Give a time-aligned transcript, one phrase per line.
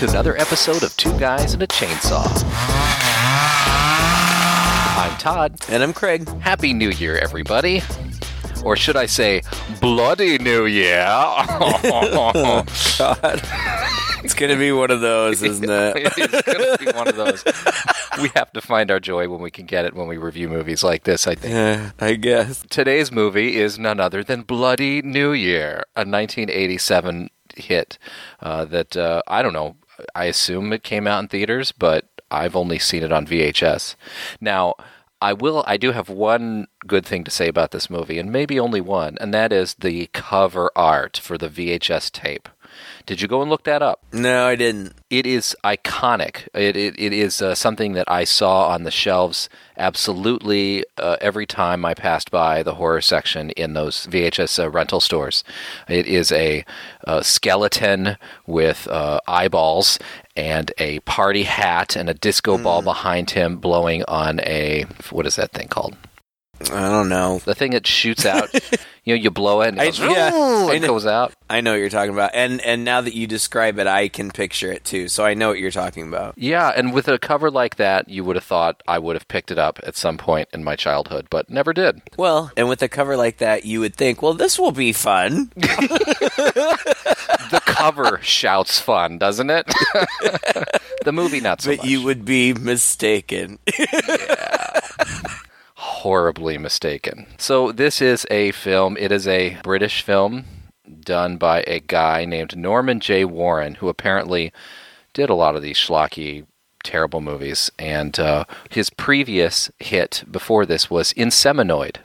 [0.00, 2.24] Hello, and welcome to another episode of Two Guys and a Chainsaw.
[4.96, 5.60] I'm Todd.
[5.68, 6.28] And I'm Craig.
[6.40, 7.82] Happy New Year, everybody.
[8.64, 9.42] Or should I say,
[9.80, 11.04] Bloody New Year?
[11.08, 11.80] God.
[14.22, 16.12] it's going to be one of those, isn't it?
[16.16, 17.44] it's going to be one of those.
[18.22, 20.84] We have to find our joy when we can get it when we review movies
[20.84, 21.54] like this, I think.
[21.54, 22.64] Yeah, I guess.
[22.70, 27.98] Today's movie is none other than Bloody New Year, a 1987 hit
[28.40, 29.76] uh, that, uh, I don't know,
[30.14, 33.94] I assume it came out in theaters, but I've only seen it on VHS.
[34.40, 34.74] Now,
[35.20, 35.64] I will.
[35.66, 39.18] I do have one good thing to say about this movie, and maybe only one,
[39.20, 42.48] and that is the cover art for the VHS tape.
[43.08, 44.02] Did you go and look that up?
[44.12, 44.92] No, I didn't.
[45.08, 46.46] It is iconic.
[46.52, 51.46] It it, it is uh, something that I saw on the shelves absolutely uh, every
[51.46, 55.42] time I passed by the horror section in those VHS uh, rental stores.
[55.88, 56.66] It is a,
[57.04, 59.98] a skeleton with uh, eyeballs
[60.36, 65.36] and a party hat and a disco ball behind him blowing on a what is
[65.36, 65.96] that thing called?
[66.72, 67.38] I don't know.
[67.44, 68.52] The thing that shoots out.
[69.04, 70.88] you know, you blow it and it, I- goes, yeah, it know.
[70.88, 71.32] goes out.
[71.48, 72.32] I know what you're talking about.
[72.34, 75.08] And and now that you describe it, I can picture it too.
[75.08, 76.34] So I know what you're talking about.
[76.36, 79.50] Yeah, and with a cover like that, you would have thought I would have picked
[79.50, 82.02] it up at some point in my childhood, but never did.
[82.18, 85.52] Well, and with a cover like that, you would think, well, this will be fun.
[87.50, 89.64] The cover shouts fun, doesn't it?
[91.04, 91.86] the movie not so But much.
[91.86, 93.58] you would be mistaken.
[95.98, 97.26] Horribly mistaken.
[97.38, 98.96] So this is a film.
[98.96, 100.44] It is a British film
[101.00, 103.24] done by a guy named Norman J.
[103.24, 104.52] Warren, who apparently
[105.12, 106.46] did a lot of these schlocky,
[106.84, 107.70] terrible movies.
[107.78, 111.96] And uh, his previous hit before this was Inseminoid.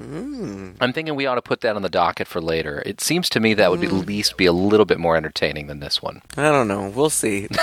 [0.00, 2.82] I'm thinking we ought to put that on the docket for later.
[2.84, 5.78] It seems to me that would at least be a little bit more entertaining than
[5.78, 6.22] this one.
[6.36, 6.88] I don't know.
[6.88, 7.46] We'll see.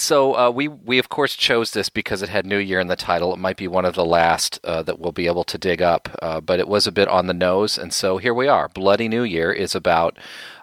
[0.00, 2.96] So uh, we we of course chose this because it had New Year in the
[2.96, 3.34] title.
[3.34, 6.08] It might be one of the last uh, that we'll be able to dig up,
[6.22, 8.70] uh, but it was a bit on the nose, and so here we are.
[8.70, 10.16] Bloody New Year is about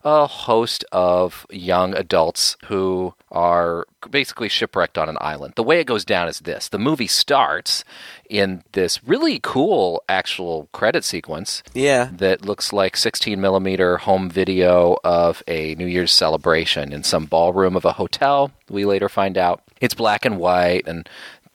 [0.08, 5.54] a host of young adults who are basically shipwrecked on an island.
[5.58, 7.84] The way it goes down is this: the movie starts
[8.30, 12.10] in this really cool actual credit sequence yeah.
[12.14, 17.76] that looks like 16 millimeter home video of a New Year's celebration in some ballroom
[17.76, 18.52] of a hotel.
[18.70, 21.08] We later find out it's black and white, and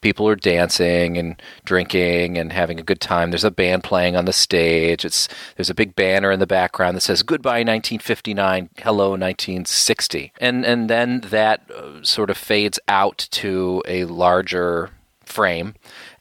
[0.02, 3.30] people are dancing and drinking and having a good time.
[3.30, 5.04] There's a band playing on the stage.
[5.04, 10.66] It's there's a big banner in the background that says "Goodbye 1959, Hello 1960," and
[10.66, 14.90] and then that uh, sort of fades out to a larger
[15.24, 15.74] frame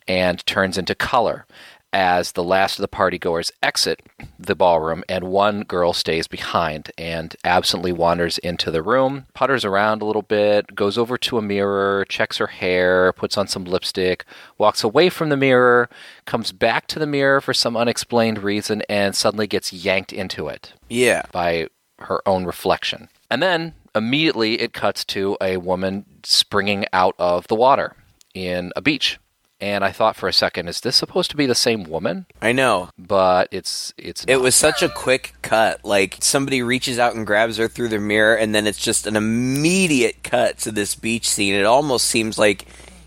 [0.08, 1.46] and turns into color
[1.94, 4.02] as the last of the partygoers exit
[4.40, 10.01] the ballroom and one girl stays behind and absently wanders into the room, putters around
[10.01, 14.25] a little bit, goes over to a mirror, checks her hair, puts on some lipstick,
[14.57, 15.90] walks away from the mirror,
[16.25, 20.74] comes back to the mirror for some unexplained reason, and suddenly gets yanked into it
[20.90, 21.24] Yeah.
[21.31, 21.68] by
[22.00, 23.09] her own reflection.
[23.30, 27.96] And then immediately it cuts to a woman springing out of the water
[28.34, 29.19] in a beach.
[29.61, 32.25] And I thought for a second, is this supposed to be the same woman?
[32.41, 32.89] I know.
[32.97, 35.85] But it's it's It was such a quick cut.
[35.85, 39.16] Like somebody reaches out and grabs her through the mirror, and then it's just an
[39.16, 41.53] immediate cut to this beach scene.
[41.53, 42.66] It almost seems like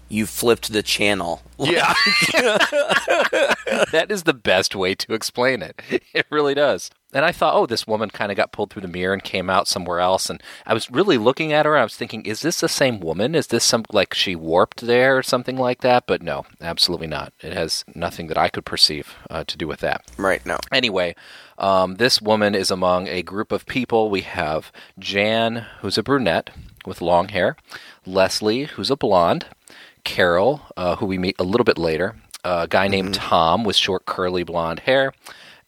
[0.09, 1.43] you flipped the channel.
[1.59, 1.93] yeah.
[3.91, 5.81] that is the best way to explain it.
[6.13, 6.91] It really does.
[7.15, 9.49] And I thought, oh, this woman kind of got pulled through the mirror and came
[9.49, 10.29] out somewhere else.
[10.29, 11.75] And I was really looking at her.
[11.75, 13.35] And I was thinking, is this the same woman?
[13.35, 16.07] Is this some like she warped there or something like that?
[16.07, 17.33] But no, absolutely not.
[17.41, 20.03] It has nothing that I could perceive uh, to do with that.
[20.19, 20.59] Right now.
[20.73, 21.15] Anyway,
[21.57, 24.11] um, this woman is among a group of people.
[24.11, 26.51] We have Jan, who's a brunette
[26.85, 27.57] with long hair,
[28.05, 29.47] Leslie, who's a blonde,
[30.05, 34.05] Carol, uh, who we meet a little bit later, a guy named Tom with short
[34.05, 35.15] curly blonde hair,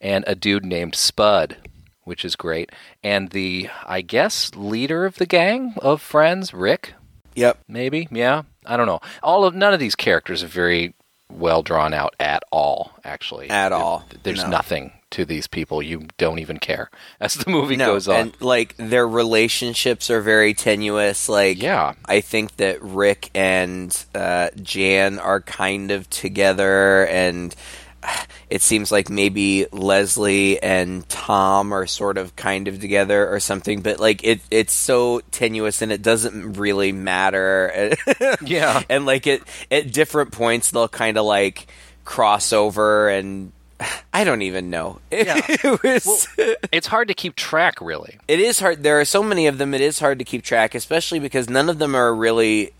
[0.01, 1.57] and a dude named Spud,
[2.03, 2.71] which is great,
[3.03, 6.93] and the, I guess, leader of the gang of friends, Rick,
[7.35, 7.59] Yep.
[7.67, 10.95] maybe yeah i don't know all of none of these characters are very
[11.31, 14.05] well drawn out at all actually At There- all.
[14.23, 14.49] there's No.
[14.49, 16.89] nothing to these people you don't even care
[17.21, 21.29] as the movie No, goes on and like their relationships are very tenuous.
[21.29, 21.93] Like, Yeah.
[22.05, 27.55] I think that Rick and uh, Jan are kind of together, and
[28.49, 33.81] it seems like maybe Leslie and Tom are sort of kind of together or something.
[33.81, 37.95] But like, it it's so tenuous, and it doesn't really matter.
[38.41, 38.81] Yeah.
[38.89, 41.67] and like it at different points, they'll kind of like
[42.05, 43.51] cross over and.
[44.13, 44.99] I don't even know.
[45.11, 45.41] Yeah.
[45.47, 46.27] it was.
[46.71, 48.17] It's hard to keep track, really.
[48.27, 48.81] it is hard.
[48.83, 49.73] There are so many of them.
[49.73, 52.71] It is hard to keep track, especially because none of them are really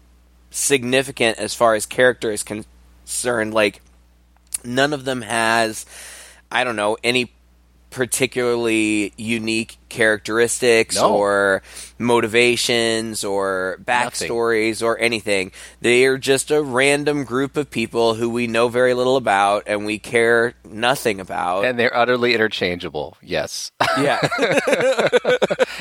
[0.49, 3.53] significant as far as character is concerned.
[3.53, 3.81] Like
[4.63, 5.86] none of them has,
[6.51, 7.31] I don't know, any
[7.89, 11.13] particularly unique characteristics No.
[11.15, 11.61] or
[11.99, 15.51] motivations or backstories or anything.
[15.81, 19.85] They are just a random group of people who we know very little about and
[19.85, 21.65] we care nothing about.
[21.65, 23.17] And they're utterly interchangeable.
[23.21, 23.71] Yes.
[23.97, 24.19] yeah.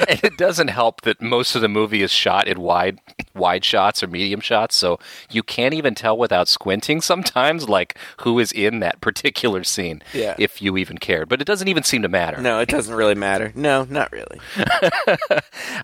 [0.08, 2.98] and it doesn't help that most of the movie is shot in wide
[3.34, 4.98] wide shots or medium shots, so
[5.30, 10.34] you can't even tell without squinting sometimes like who is in that particular scene Yeah.
[10.38, 11.28] if you even cared.
[11.28, 12.40] But it doesn't even seem to matter.
[12.40, 13.52] no, it doesn't really matter.
[13.54, 14.38] No, not really.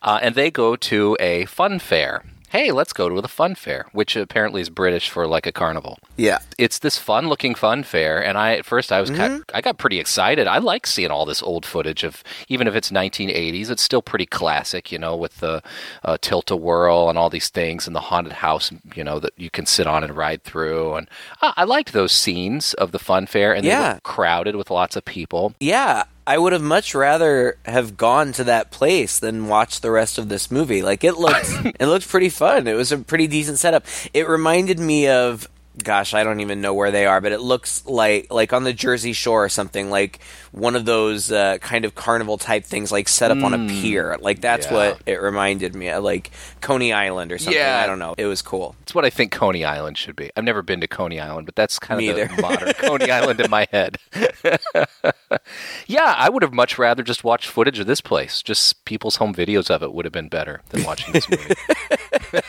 [0.02, 2.24] Uh, and they go to a fun fair.
[2.50, 5.98] Hey, let's go to the fun fair, which apparently is British for like a carnival.
[6.18, 6.40] Yeah.
[6.58, 9.36] It's this fun-looking fun fair, and I at first I was Mm-hmm.
[9.38, 10.46] ki- I got pretty excited.
[10.46, 14.26] I like seeing all this old footage of even if it's 1980s, it's still pretty
[14.26, 15.62] classic, you know, with the
[16.04, 19.64] uh, tilt-a-whirl and all these things, and the haunted house, you know, that you can
[19.64, 20.94] sit on and ride through.
[20.96, 21.08] And
[21.40, 23.94] uh, I liked those scenes of the fun fair, and they Yeah.
[23.94, 25.54] were crowded with lots of people.
[25.58, 30.18] Yeah, I would have much rather have gone to that place than watch the rest
[30.18, 30.82] of this movie.
[30.82, 32.66] Like it looked it looked pretty fun.
[32.66, 33.84] It was a pretty decent setup.
[34.14, 35.48] It reminded me of
[35.82, 38.72] gosh, I don't even know where they are, but it looks like like on the
[38.72, 40.20] Jersey Shore or something, like
[40.52, 44.16] one of those uh, kind of carnival type things like set up on a pier.
[44.20, 44.74] Like that's yeah.
[44.74, 46.30] what it reminded me of, like
[46.60, 47.58] Coney Island or something.
[47.58, 47.80] Yeah.
[47.82, 48.14] I don't know.
[48.18, 48.76] It was cool.
[48.82, 50.30] It's what I think Coney Island should be.
[50.36, 52.42] I've never been to Coney Island, but that's kind Me of the either.
[52.42, 53.98] modern Coney Island in my head.
[55.86, 58.42] yeah, I would have much rather just watched footage of this place.
[58.42, 61.54] Just people's home videos of it would have been better than watching this movie.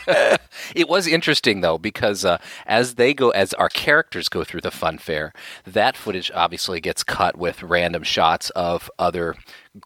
[0.74, 4.70] it was interesting though because uh, as they go, as our characters go through the
[4.70, 5.32] fun fair,
[5.66, 9.34] that footage obviously gets cut with random shots of other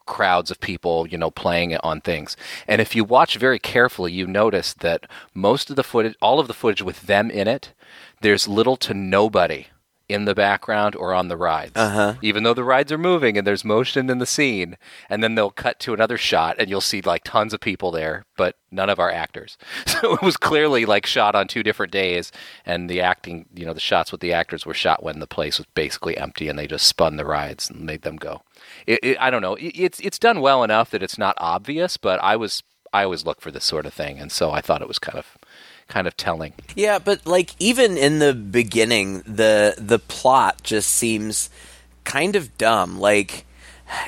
[0.05, 2.35] crowds of people, you know, playing on things.
[2.67, 6.47] And if you watch very carefully, you notice that most of the footage, all of
[6.47, 7.73] the footage with them in it,
[8.21, 9.67] there's little to nobody
[10.09, 11.73] in the background or on the rides.
[11.75, 12.15] Uh-huh.
[12.21, 14.75] Even though the rides are moving and there's motion in the scene,
[15.09, 18.25] and then they'll cut to another shot and you'll see like tons of people there,
[18.35, 19.57] but none of our actors.
[19.99, 22.31] So it was clearly like shot on two different days,
[22.65, 25.57] and the acting, you know, the shots with the actors were shot when the place
[25.57, 28.41] was basically empty and they just spun the rides and made them go.
[28.87, 29.55] It, it, I don't know.
[29.55, 32.63] It, it's it's done well enough that it's not obvious, but I was
[32.93, 35.17] I always look for this sort of thing, and so I thought it was kind
[35.17, 35.37] of
[35.89, 36.53] kind of telling.
[36.75, 41.49] Yeah, but like even in the beginning, the the plot just seems
[42.05, 42.99] kind of dumb.
[42.99, 43.45] Like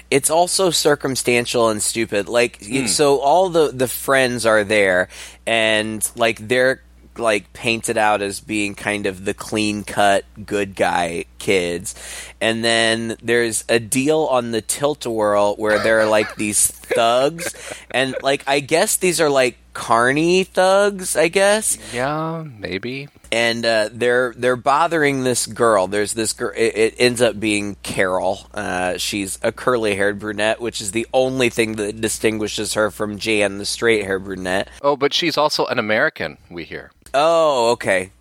[0.09, 2.29] it's also circumstantial and stupid.
[2.29, 2.85] Like y- hmm.
[2.87, 5.09] so all the the friends are there
[5.45, 6.83] and like they're
[7.17, 11.95] like painted out as being kind of the clean cut good guy kids.
[12.39, 17.53] And then there's a deal on the tilt-a-whirl where there are like these thugs
[17.91, 23.07] and like I guess these are like carny thugs, I guess Yeah, maybe.
[23.31, 25.87] and uh, they're they're bothering this girl.
[25.87, 26.51] There's this girl.
[26.55, 28.47] It, it ends up being Carol.
[28.53, 33.17] Uh, she's a curly haired brunette, which is the only thing that distinguishes her from
[33.17, 34.67] Jan, the straight haired brunette.
[34.81, 36.37] Oh, but she's also an American.
[36.49, 36.91] We hear.
[37.13, 38.11] Oh, okay,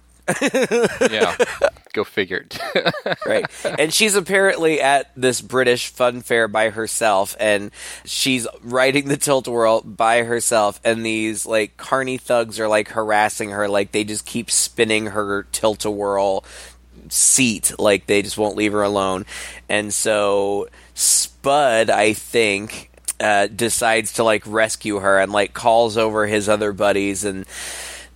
[1.11, 1.37] Yeah,
[1.93, 2.47] go figure.
[3.27, 3.45] right.
[3.65, 7.71] and she's apparently at this British fun fair by herself, and
[8.05, 10.81] she's riding the tilt a whirl by herself.
[10.85, 15.45] And these like carny thugs are like harassing her, like they just keep spinning her
[15.53, 16.45] tilt a whirl
[17.09, 19.27] seat, like they just won't leave her alone.
[19.69, 22.89] And so Spud, I think.
[23.23, 27.45] Uh, decides to like rescue her and like calls over his other buddies and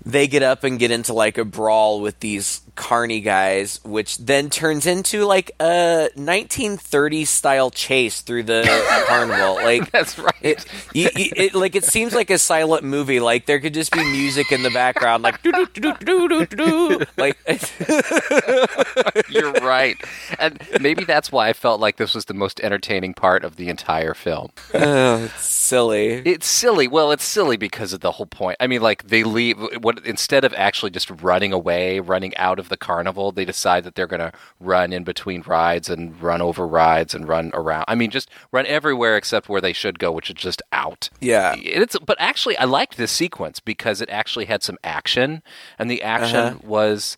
[0.04, 4.50] they get up and get into like a brawl with these carny guys, which then
[4.50, 8.62] turns into like a 1930s style chase through the
[9.08, 9.54] carnival.
[9.56, 10.34] Like That's right.
[10.42, 13.20] it, you, you- it, like it seems like a silent movie.
[13.20, 16.46] Like there could just be music in the background, like doo doo doo doo doo
[16.46, 17.00] doo.
[17.16, 17.36] Like
[19.30, 19.96] You're right.
[20.38, 23.68] And maybe that's why I felt like this was the most entertaining part of the
[23.68, 24.50] entire film.
[24.74, 26.06] oh, it's silly.
[26.24, 26.88] It's silly.
[26.88, 28.56] Well, it's silly because of the whole point.
[28.60, 32.63] I mean, like they leave what instead of actually just running away, running out of
[32.68, 36.66] the carnival, they decide that they're going to run in between rides and run over
[36.66, 37.84] rides and run around.
[37.88, 41.08] I mean, just run everywhere except where they should go, which is just out.
[41.20, 41.54] Yeah.
[41.58, 45.42] It's but actually I liked this sequence because it actually had some action
[45.78, 46.58] and the action Uh-huh.
[46.64, 47.16] was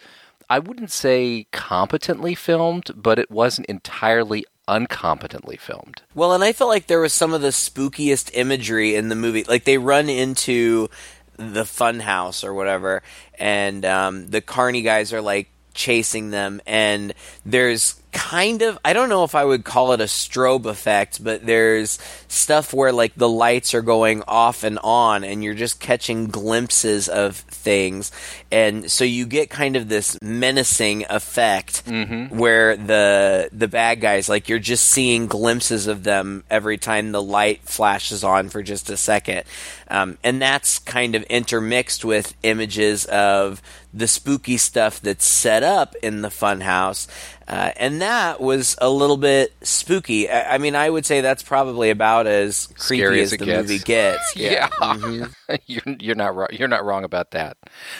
[0.48, 6.02] I wouldn't say competently filmed, but it wasn't entirely uncompetently filmed.
[6.14, 9.44] Well, and I felt like there was some of the spookiest imagery in the movie.
[9.44, 10.88] Like they run into
[11.36, 13.02] the fun house or whatever,
[13.38, 17.14] and um, the carny guys are like chasing them, and
[17.44, 21.44] there's kind of I don't know if I would call it a strobe effect, but
[21.44, 26.28] there's stuff where like the lights are going off and on and you're just catching
[26.28, 28.10] glimpses of things
[28.50, 31.82] and so you get kind of this menacing effect
[32.30, 37.22] where the the bad guys like you're just seeing glimpses of them every time the
[37.22, 39.44] light flashes on for just a second.
[39.88, 43.60] Um, and that's kind of intermixed with images of
[43.92, 47.06] the spooky stuff that's set up in the funhouse.
[47.48, 50.28] Uh, and that was a little bit spooky.
[50.28, 53.44] I, I mean, I would say that's probably about as creepy Scary as as the
[53.44, 53.68] gets.
[53.68, 54.32] movie gets.
[54.36, 55.54] Yeah, Mm-hmm.
[55.66, 56.48] you're you're not wrong.
[56.52, 57.56] You're not wrong about that.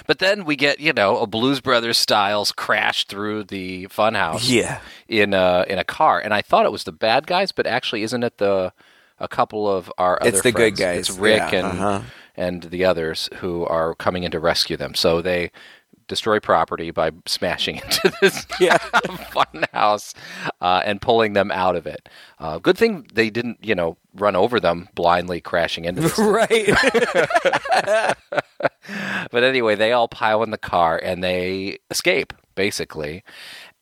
[0.06, 4.48] But then we get you know a Blues Brothers styles crash through the funhouse.
[4.50, 4.80] Yeah.
[5.08, 8.02] in a in a car, and I thought it was the bad guys, but actually,
[8.02, 8.72] isn't it the
[9.18, 11.08] a couple of our other It's the good guys.
[11.08, 12.00] It's Rick Yeah, and uh-huh.
[12.36, 14.94] and the others who are coming in to rescue them.
[14.94, 15.50] So they
[16.08, 18.78] destroy property by smashing into this Yeah.
[19.30, 20.14] fun house
[20.60, 22.08] uh, and pulling them out of it.
[22.38, 26.18] Uh, good thing they didn't, you know, run over them blindly crashing into this.
[26.18, 26.66] right.
[29.30, 33.22] but anyway, they all pile in the car and they escape, basically.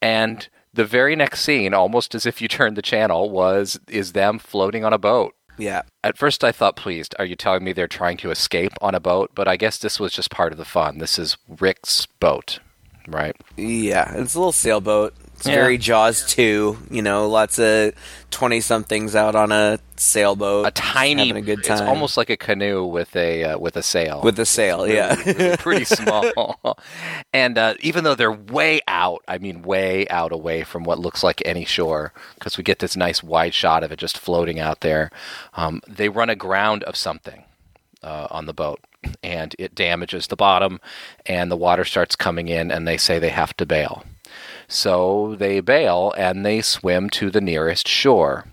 [0.02, 4.38] And the very next scene, almost as if you turned the channel, was is them
[4.38, 5.34] floating on a boat.
[5.58, 5.82] Yeah.
[6.02, 9.00] At first, I thought, pleased, are you telling me they're trying to escape on a
[9.00, 9.30] boat?
[9.34, 10.98] But I guess this was just part of the fun.
[10.98, 12.60] This is Rick's boat,
[13.08, 13.36] right?
[13.56, 14.14] Yeah.
[14.16, 15.14] It's a little sailboat.
[15.44, 15.56] It's Yeah.
[15.56, 16.78] very Jaws 2.
[16.90, 17.92] You know, lots of
[18.30, 20.66] 20 somethings out on a sailboat.
[20.66, 21.86] A tiny, having a good it's time.
[21.86, 24.22] almost like a canoe with a uh, with a sail.
[24.22, 24.86] with the sail.
[24.88, 25.56] Yeah.
[25.58, 26.56] pretty small.
[27.34, 31.22] and uh, even though they're way out, I mean, way out away from what looks
[31.22, 34.80] like any shore, because we get this nice wide shot of it just floating out
[34.80, 35.10] there,
[35.52, 37.44] um, they run aground of something
[38.02, 38.80] uh, on the boat.
[39.22, 40.80] And it damages the bottom,
[41.26, 44.04] and the water starts coming in, and they say they have to bail.
[44.68, 48.46] So they bail and they swim to the nearest shore.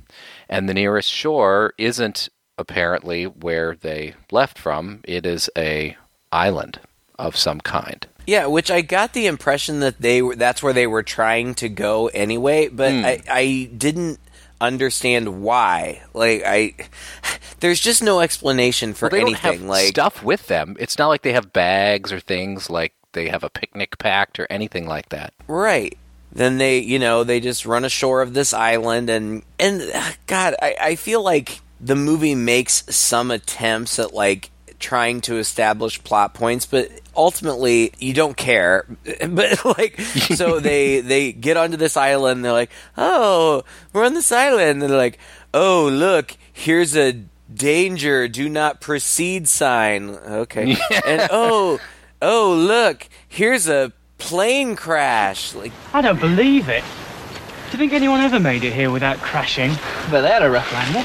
[0.50, 5.00] And the nearest shore isn't apparently where they left from.
[5.06, 5.96] It is a
[6.32, 6.80] island
[7.18, 8.06] of some kind.
[8.28, 11.70] Yeah, which I got the impression that they were that's where they were trying to
[11.70, 13.06] go anyway, but Hmm.
[13.06, 14.20] I, I didn't
[14.60, 16.02] understand why.
[16.14, 16.76] Like I
[17.62, 19.68] there's just no explanation for Well, they anything.
[19.68, 20.76] like stuff with them.
[20.80, 24.48] It's not like they have bags or things like they have a picnic packed or
[24.50, 25.34] anything like that.
[25.48, 25.98] Right.
[26.32, 30.56] Then they, you know, they just run ashore of this island, and and uh, God,
[30.62, 34.50] I, I feel like the movie makes some attempts at like
[34.80, 38.86] trying to establish plot points, but ultimately you don't care.
[39.28, 43.64] But like, so they they get onto this island, and they're like, oh,
[43.94, 45.20] we're on this island, and they're like,
[45.54, 47.14] oh, look, here's a
[47.54, 50.10] danger, do not proceed sign.
[50.10, 51.80] Okay, and oh,
[52.22, 55.54] oh, look, here's a plane crash.
[55.56, 56.84] Like, I don't believe it.
[56.84, 59.72] Do you think anyone ever made it here without crashing?
[60.10, 61.04] But they had a rough landing.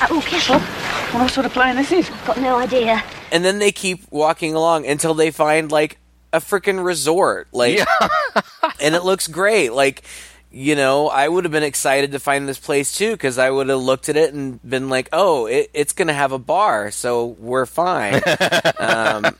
[0.00, 0.58] Uh, oh, careful.
[1.18, 2.10] What sort of plane this is?
[2.10, 3.02] I've Got no idea.
[3.32, 5.98] and then they keep walking along until they find like
[6.32, 7.48] a freaking resort.
[7.52, 7.80] Like,
[8.80, 9.72] and it looks great.
[9.72, 10.02] Like,
[10.50, 13.68] you know, I would have been excited to find this place too because I would
[13.68, 16.90] have looked at it and been like, "Oh, it, it's going to have a bar,
[16.90, 18.14] so we're fine."
[18.78, 19.24] um,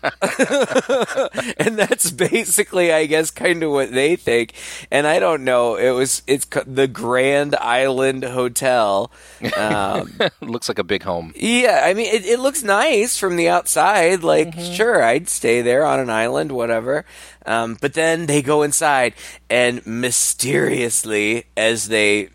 [1.58, 4.52] and that's basically, I guess, kind of what they think.
[4.90, 5.76] And I don't know.
[5.76, 9.10] It was it's the Grand Island Hotel.
[9.56, 11.32] Um, looks like a big home.
[11.36, 14.22] yeah, I mean, it, it looks nice from the outside.
[14.22, 14.72] Like, Mm-hmm.
[14.74, 17.04] sure, I'd stay there on an island, whatever.
[17.48, 19.14] Um, but then they go inside,
[19.48, 22.28] and mysteriously, as they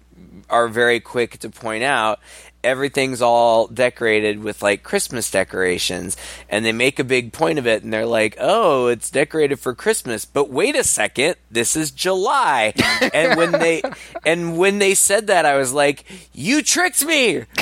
[0.50, 2.20] are very quick to point out,
[2.64, 6.18] everything's all decorated with like Christmas decorations,
[6.50, 9.76] and they make a big point of it, and they're like, "Oh, it's decorated for
[9.76, 12.74] Christmas." But wait a second, this is July,
[13.14, 13.84] and when they
[14.26, 17.44] and when they said that, I was like, "You tricked me."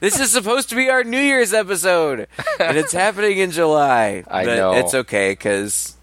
[0.00, 2.26] this is supposed to be our New Year's episode,
[2.58, 4.24] and it's happening in July.
[4.28, 4.72] I but know.
[4.72, 5.95] it's okay because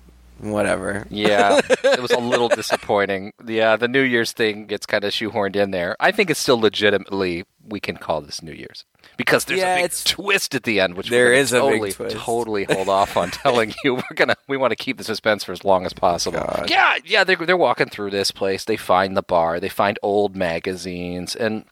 [0.51, 1.05] whatever.
[1.09, 3.33] Yeah, it was a little disappointing.
[3.45, 5.95] Yeah, the New Year's thing gets kind of shoehorned in there.
[5.99, 8.83] I think it's still legitimately we can call this New Year's
[9.15, 11.43] because there's Yeah, a big it's- twist at the end, which There we're gonna a
[11.43, 12.15] big totally, twist.
[12.17, 13.95] totally hold off on telling you.
[13.95, 16.45] We're gonna we want to keep the suspense for as long as possible.
[16.67, 18.65] Yeah, yeah, they're they're walking through this place.
[18.65, 19.59] They find the bar.
[19.59, 21.65] They find old magazines, and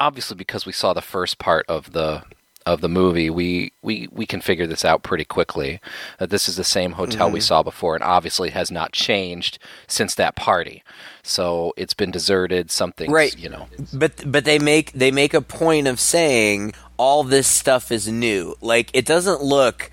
[0.00, 2.22] obviously because we saw the first part of the
[2.66, 5.80] of the movie, we, we, we can figure this out pretty quickly.
[6.18, 7.34] That this is the same hotel Mm-hmm.
[7.34, 10.82] we saw before, and obviously has not changed since that party.
[11.22, 12.70] So it's been deserted.
[12.70, 13.36] Something, Right.
[13.38, 17.90] You know, But but they make they make a point of saying all this stuff
[17.92, 18.54] is new.
[18.60, 19.90] Like it doesn't look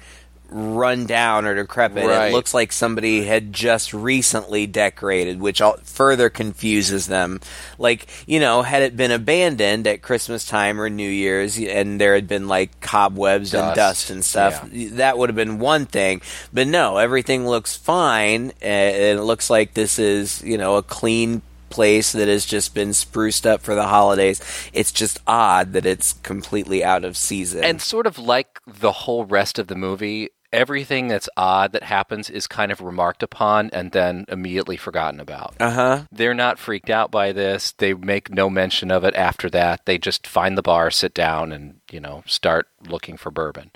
[0.54, 2.06] run down or decrepit.
[2.06, 2.28] Right.
[2.28, 7.42] It looks like somebody had just recently decorated, which all, further confuses them.
[7.78, 12.14] Like, you know, had it been abandoned at Christmas time or New Year's and there
[12.14, 13.76] had been like cobwebs and Dust.
[13.76, 16.22] dust and stuff, that would have been one thing.
[16.54, 18.54] But no, everything looks fine.
[18.62, 22.94] And it looks like this is, you know, a clean place that has just been
[22.94, 24.40] spruced up for the holidays.
[24.74, 27.64] It's just odd that it's completely out of season.
[27.64, 32.30] And sort of like the whole rest of the movie, everything that's odd that happens
[32.30, 35.56] is kind of remarked upon and then immediately forgotten about.
[35.60, 36.04] uh huh.
[36.12, 37.72] They're not freaked out by this.
[37.74, 39.86] They make no mention of it after that.
[39.86, 43.72] They just find the bar, sit down, and, you know, start looking for bourbon.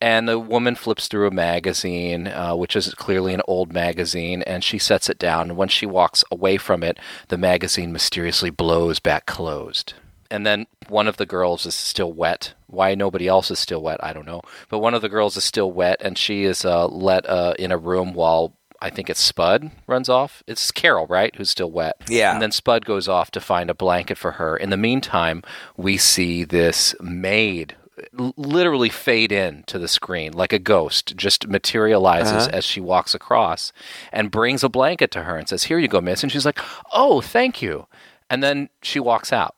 [0.00, 4.64] And the woman flips through a magazine, uh, which is clearly an old magazine, and
[4.64, 5.50] she sets it down.
[5.50, 6.98] And when she walks away from it,
[7.28, 9.94] the magazine mysteriously blows back closed.
[10.32, 12.54] And then one of the girls is still wet.
[12.66, 14.40] Why nobody else is still wet, I don't know.
[14.70, 17.70] But one of the girls is still wet, and she is uh, let uh, in
[17.70, 20.42] a room while I think it's Spud runs off.
[20.46, 21.96] It's Carol, right, who's still wet.
[22.08, 22.32] Yeah.
[22.32, 24.56] And then Spud goes off to find a blanket for her.
[24.56, 25.42] In the meantime,
[25.76, 27.76] we see this maid
[28.16, 33.70] literally fade in to the screen like a ghost, just materializes as she walks across
[34.10, 36.22] and brings a blanket to her and says, Here you go, miss.
[36.22, 36.58] And she's like,
[36.92, 37.86] Oh, thank you.
[38.30, 39.54] And then she walks out.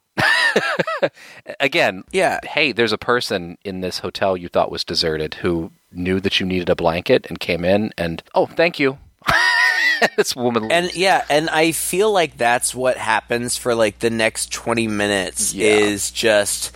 [1.61, 2.41] Again, Yeah.
[2.45, 6.47] hey, there's a person in this hotel you thought was deserted who knew that you
[6.47, 8.99] needed a blanket and came in and, oh, thank you.
[10.17, 14.53] this woman And yeah, and I feel like that's what happens for like the next
[14.53, 15.69] 20 minutes Yeah.
[15.69, 16.73] is just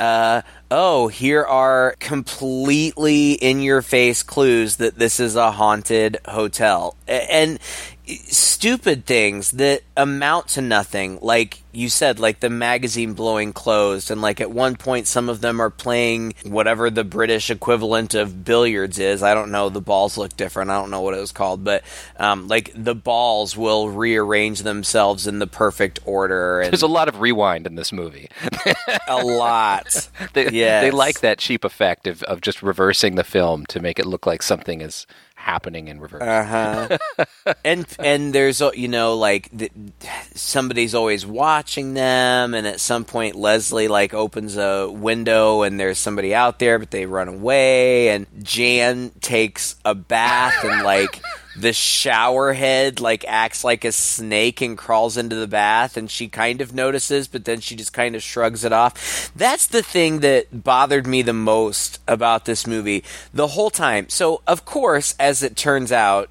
[0.00, 6.96] uh oh, here are completely in your face clues that this is a haunted hotel.
[7.06, 7.60] And
[8.06, 14.20] stupid things that amount to nothing like you said like the magazine blowing closed and
[14.20, 18.98] like at one point some of them are playing whatever the british equivalent of billiards
[18.98, 21.62] is i don't know the balls look different i don't know what it was called
[21.62, 21.84] but
[22.16, 27.08] um, like the balls will rearrange themselves in the perfect order and There's a lot
[27.08, 28.28] of rewind in this movie.
[29.08, 30.82] a lot they, Yes.
[30.82, 34.26] they like that cheap effect of, of just reversing the film to make it look
[34.26, 35.06] like something is
[35.42, 36.22] happening in reverse.
[36.22, 36.96] Uh-huh.
[37.64, 39.72] and and there's uh, you know like th-
[40.34, 45.98] somebody's always watching them and at some point Leslie like opens a window and there's
[45.98, 51.20] somebody out there but they run away and Jan takes a bath and like
[51.54, 56.28] the shower head like acts like a snake and crawls into the bath and she
[56.28, 59.32] kind of notices but then she just kind of shrugs it off.
[59.36, 64.08] That's the thing that bothered me the most about this movie the whole time.
[64.08, 66.30] So of course as it turns out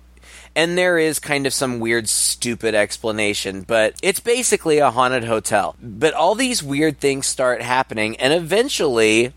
[0.56, 5.76] and there is kind of some weird stupid explanation but it's basically a haunted hotel.
[5.82, 9.34] But all these weird things start happening and eventually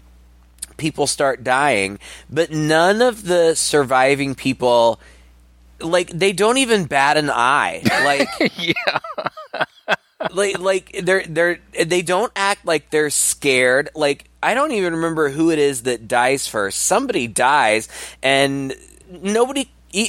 [0.79, 1.99] people start dying
[2.31, 4.99] but none of the surviving people
[5.81, 7.83] like they don't even bat an eye.
[7.85, 9.65] Like yeah.
[10.33, 13.91] like like they're they're they don't act like they're scared.
[13.95, 16.83] Like i don't even remember who it is that dies first.
[16.83, 17.89] Somebody dies
[18.23, 18.75] and
[19.11, 19.69] nobody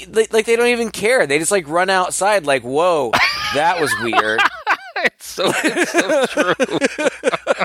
[0.10, 1.28] like, like they don't even care.
[1.28, 3.12] They just like run outside like whoa
[3.54, 4.42] that was weird.
[4.98, 6.56] It's so, it's so true.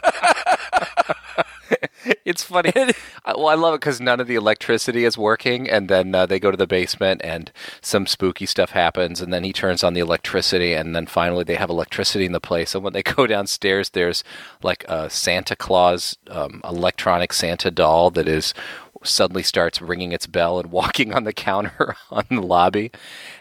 [2.31, 2.73] it's funny.
[3.25, 6.25] I- Well, I love it because none of the electricity is working, and then uh,
[6.27, 9.93] they go to the basement, and some spooky stuff happens, and then he turns on
[9.95, 12.75] the electricity, and then finally they have electricity in the place.
[12.75, 14.25] And when they go downstairs, there's
[14.63, 18.55] like a Santa Claus um, electronic Santa doll that is
[19.03, 22.91] suddenly starts ringing its bell and walking on the counter on the lobby.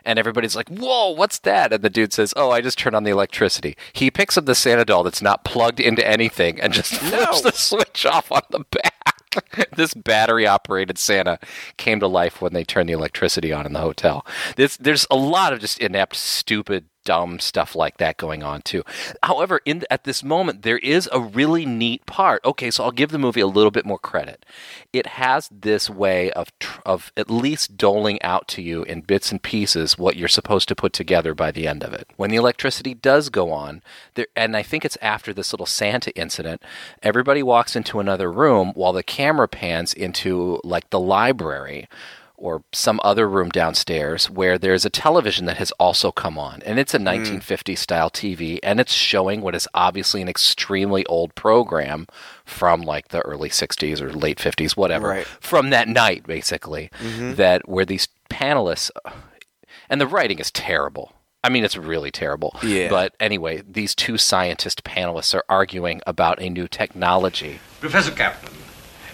[0.06, 1.74] And everybody's like, Whoa, what's that?
[1.74, 3.76] And the dude says, Oh, I just turned on the electricity.
[3.94, 7.52] He picks up the Santa doll that's not plugged into anything and just flips the
[7.52, 8.94] switch off on the back.
[9.76, 11.38] this battery operated Santa
[11.78, 14.26] came to life when they turned the electricity on in the hotel.
[14.56, 18.84] This, there's a lot of just inept, stupid, dumb stuff like that going on too.
[19.24, 22.44] However, in at this moment there is a really neat part.
[22.46, 24.46] Okay, so I'll give the movie a little bit more credit.
[24.94, 29.32] It has this way of tr- of at least doling out to you in bits
[29.32, 32.10] and pieces what you're supposed to put together by the end of it.
[32.18, 33.82] When the electricity does go on,
[34.16, 36.62] there and I think it's after this little Santa incident,
[37.02, 41.88] everybody walks into another room while the camera pans into like the library
[42.40, 46.62] or some other room downstairs where there's a television that has also come on.
[46.64, 47.06] And it's a hmm.
[47.06, 52.08] 1950 style TV and it's showing what is obviously an extremely old program
[52.46, 55.26] from like the early 60s or late 50s, whatever, Right.
[55.26, 57.36] from that night, basically, mm-hmm.
[57.36, 58.92] that where these panelists,
[59.90, 61.14] and the writing is terrible.
[61.44, 62.56] I mean, it's really terrible.
[62.62, 62.90] Yeah.
[62.90, 67.60] But anyway, these two scientist panelists are arguing about a new technology.
[67.80, 68.54] Professor Kaplan,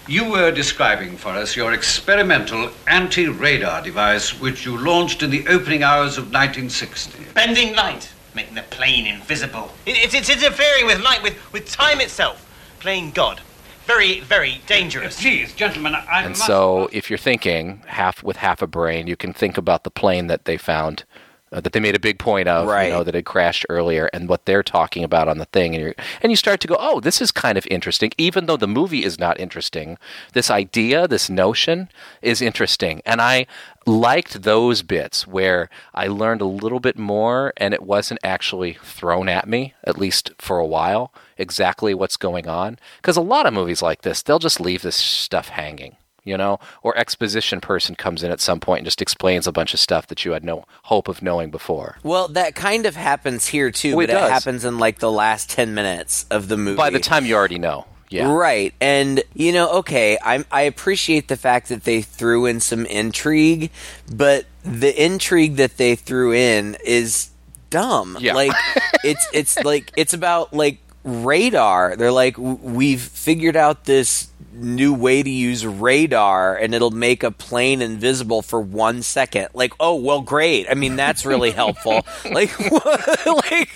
[0.08, 5.46] You were describing for us your experimental anti radar device, which you launched in the
[5.48, 7.24] opening hours of 1960.
[7.34, 9.72] Bending light, making the plane invisible.
[9.84, 12.42] It, it's, it's interfering with light, with, with time itself.
[12.78, 13.40] Playing God.
[13.86, 15.18] Very, very dangerous.
[15.18, 19.08] Uh, please, gentlemen, I And must- so, if you're thinking half with half a brain,
[19.08, 21.02] you can think about the plane that they found,
[21.52, 22.88] uh, that they made a big point of, Right.
[22.88, 25.84] you know, that had crashed earlier, and what they're talking about on the thing, and
[25.84, 28.66] you and you start to go, oh, this is kind of interesting, even though the
[28.66, 29.98] movie is not interesting.
[30.32, 31.88] This idea, this notion,
[32.22, 33.46] is interesting, and I
[33.86, 39.28] liked those bits where I learned a little bit more, and it wasn't actually thrown
[39.28, 42.78] at me, at least for a while, exactly what's going on.
[42.96, 45.96] Because a lot of movies like this, they'll just leave this stuff hanging
[46.26, 49.72] you know, or exposition person comes in at some point and just explains a bunch
[49.72, 51.96] of stuff that you had no hope of knowing before.
[52.02, 54.30] Well, that kind of happens here too, Oh, it but it does.
[54.30, 56.76] happens in like the last ten minutes of the movie.
[56.76, 57.86] By the time you already know.
[58.08, 58.30] Yeah.
[58.32, 58.72] Right.
[58.80, 63.70] And you know, okay, I I appreciate the fact that they threw in some intrigue,
[64.14, 67.30] but the intrigue that they threw in is
[67.70, 68.16] dumb.
[68.20, 68.34] Yeah.
[68.34, 68.52] Like
[69.04, 71.96] it's it's like it's about like radar.
[71.96, 77.22] They're like "W- we've figured out this new way to use radar and it'll make
[77.22, 79.48] a plane invisible for 1 second.
[79.54, 80.66] Like, oh, well great.
[80.70, 82.06] I mean, that's really helpful.
[82.30, 83.70] like what, like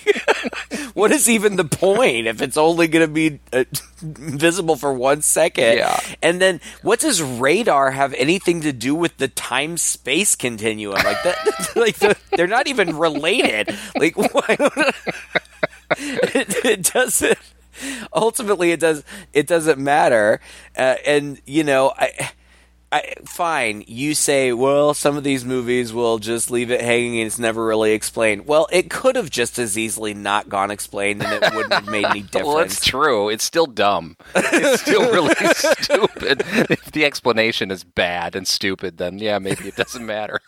[0.93, 3.63] what is even the point if it's only going to be uh,
[4.01, 5.77] visible for one second?
[5.77, 5.99] Yeah.
[6.21, 10.95] And then, what does radar have anything to do with the time space continuum?
[10.95, 13.75] Like that, like the, they're not even related.
[13.95, 14.57] Like, why?
[15.97, 17.37] it, it doesn't.
[18.15, 19.03] Ultimately, it does.
[19.33, 20.39] It doesn't matter.
[20.77, 22.31] Uh, and you know, I.
[22.93, 27.27] I, fine, you say, well, some of these movies will just leave it hanging and
[27.27, 28.47] it's never really explained.
[28.47, 32.03] Well, it could have just as easily not gone explained and it wouldn't have made
[32.03, 32.47] any difference.
[32.47, 33.29] Well, it's true.
[33.29, 34.17] It's still dumb.
[34.35, 36.43] It's still really stupid.
[36.69, 40.41] If the explanation is bad and stupid, then yeah, maybe it doesn't matter.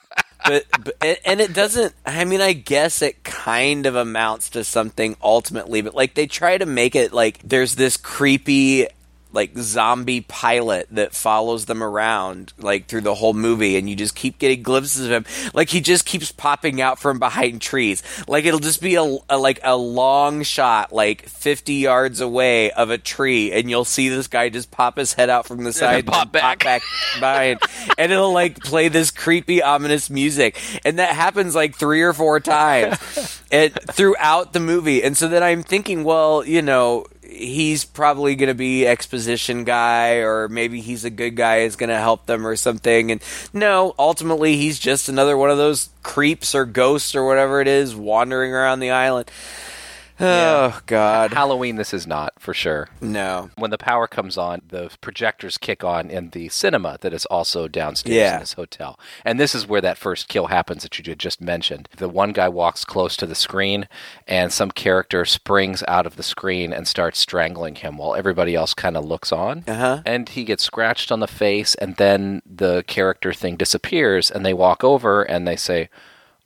[0.46, 5.16] But, but and it doesn't i mean i guess it kind of amounts to something
[5.22, 8.88] ultimately but like they try to make it like there's this creepy
[9.34, 14.16] like zombie pilot that follows them around like through the whole movie and you just
[14.16, 15.26] keep getting glimpses of him.
[15.54, 18.04] Like he just keeps popping out from behind trees.
[18.28, 22.90] Like it'll just be a, a like a long shot like 50 yards away of
[22.92, 26.06] a tree and you'll see this guy just pop his head out from the side
[26.06, 26.64] pop back.
[26.64, 26.82] back
[27.20, 27.60] behind.
[27.98, 30.60] And it'll like play this creepy ominous music.
[30.86, 35.04] And that happens like three or four times and throughout the movie.
[35.04, 40.18] And so then i'm thinking well you know he's probably going to be exposition guy
[40.18, 43.12] or maybe he's a good guy is going to help them or something.
[43.12, 43.22] And
[43.54, 47.96] no ultimately he's just another one of those creeps or ghosts or whatever it is
[47.96, 49.30] wandering around the island
[50.20, 52.90] oh god Halloween, this is not for sure.
[53.02, 57.26] no When the power comes on, the projectors kick on in the cinema that is
[57.28, 58.34] also downstairs Yeah.
[58.36, 59.00] in this hotel.
[59.26, 61.90] And this is where that first kill happens that you just mentioned.
[61.98, 63.88] The one guy walks close to the screen,
[64.28, 68.74] and some character springs out of the screen and starts strangling him while everybody else
[68.74, 69.64] kind of looks on.
[69.68, 70.02] Uh-huh.
[70.06, 74.54] And he gets scratched on the face, and then the character thing disappears, and they
[74.54, 75.90] walk over and they say,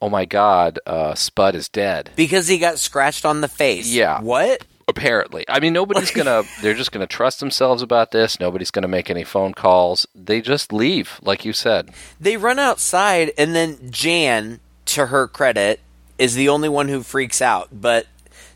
[0.00, 2.10] Oh my god, uh, Spud is dead.
[2.16, 4.20] because he got scratched on the face Yeah.
[4.20, 5.44] what Apparently.
[5.50, 8.40] I mean, nobody's going to, they're just going to trust themselves about this.
[8.40, 10.06] Nobody's going to make any phone calls.
[10.14, 11.90] They just leave, like you said.
[12.18, 15.80] They run outside, and then Jan, to her credit,
[16.16, 17.68] is the only one who freaks out.
[17.70, 18.06] But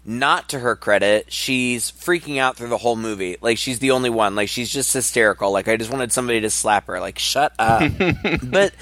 [0.04, 3.36] not to her credit, she's freaking out through the whole movie.
[3.40, 4.34] Like she's the only one.
[4.34, 5.52] Like she's just hysterical.
[5.52, 6.98] Like I just wanted somebody to slap her.
[6.98, 7.90] Like shut up.
[8.42, 8.74] but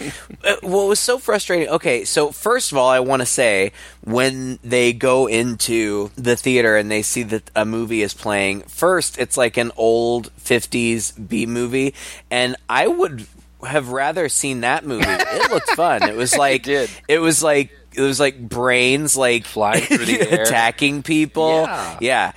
[0.44, 1.68] uh, what was so frustrating?
[1.68, 6.76] Okay, so first of all, I want to say when they go into the theater
[6.76, 11.44] and they see that a movie is playing, first it's like an old '50s B
[11.44, 11.94] movie,
[12.30, 13.26] and I would
[13.62, 15.04] have rather seen that movie.
[15.06, 16.02] It looked fun.
[16.02, 16.90] It was like did.
[17.08, 20.42] it was like it was like brains like Flying through the air.
[20.42, 21.62] attacking people.
[21.62, 21.98] Yeah.
[22.00, 22.32] yeah.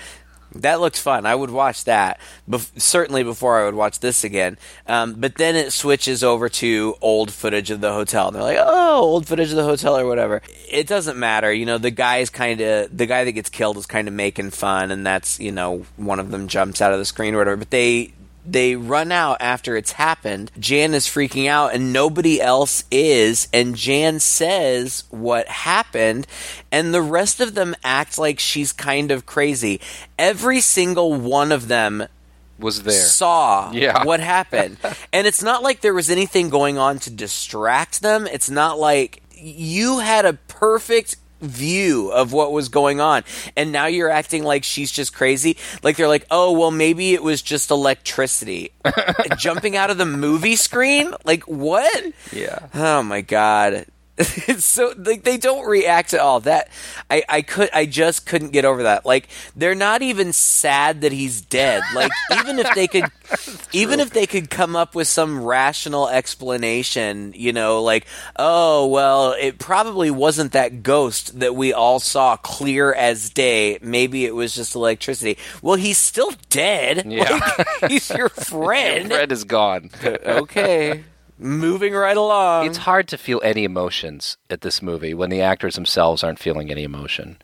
[0.58, 1.26] That looked fun.
[1.26, 2.20] I would watch that.
[2.48, 4.60] Bef- certainly before I would watch this again.
[4.86, 8.28] Um, but then it switches over to old footage of the hotel.
[8.28, 10.44] And they're like, oh, old footage of the hotel or whatever.
[10.70, 11.52] It doesn't matter.
[11.52, 14.52] You know, the guy's kind of, the guy that gets killed is kind of making
[14.52, 14.92] fun.
[14.92, 17.58] And that's, you know, one of them jumps out of the screen or whatever.
[17.58, 18.14] But they,
[18.46, 20.52] they run out after it's happened.
[20.60, 23.48] Jan is freaking out and nobody else is.
[23.54, 26.28] And Jan says what happened.
[26.72, 29.80] And the rest of them act like she's kind of crazy.
[30.20, 32.06] Every single one of them
[32.60, 32.94] Was there.
[32.94, 34.04] saw Yeah.
[34.04, 34.78] what happened.
[35.14, 38.28] and it's not like there was anything going on to distract them.
[38.28, 43.24] It's not like you had a perfect view of what was going on.
[43.56, 45.58] And now you're acting like she's just crazy.
[45.84, 48.72] Like they're like, oh, well, maybe it was just electricity.
[49.38, 51.14] Jumping out of the movie screen?
[51.26, 52.14] Like, what?
[52.32, 52.68] Yeah.
[52.74, 53.86] Oh my God.
[54.16, 56.40] It's so like they don't react at all.
[56.42, 56.70] That
[57.10, 59.06] I I could I just couldn't get over that.
[59.06, 61.82] Like they're not even sad that he's dead.
[61.96, 63.06] Like even if they could
[63.74, 69.32] even if they could come up with some rational explanation, you know, like oh well,
[69.32, 73.80] it probably wasn't that ghost that we all saw clear as day.
[73.82, 75.40] Maybe it was just electricity.
[75.64, 77.12] Well, he's still dead.
[77.12, 77.40] Yeah.
[77.58, 79.08] Like, he's your friend.
[79.08, 79.90] Fred is gone.
[80.04, 81.04] okay.
[81.40, 82.66] Moving right along.
[82.68, 86.70] It's hard to feel any emotions at this movie when the actors themselves aren't feeling
[86.72, 87.38] any emotion.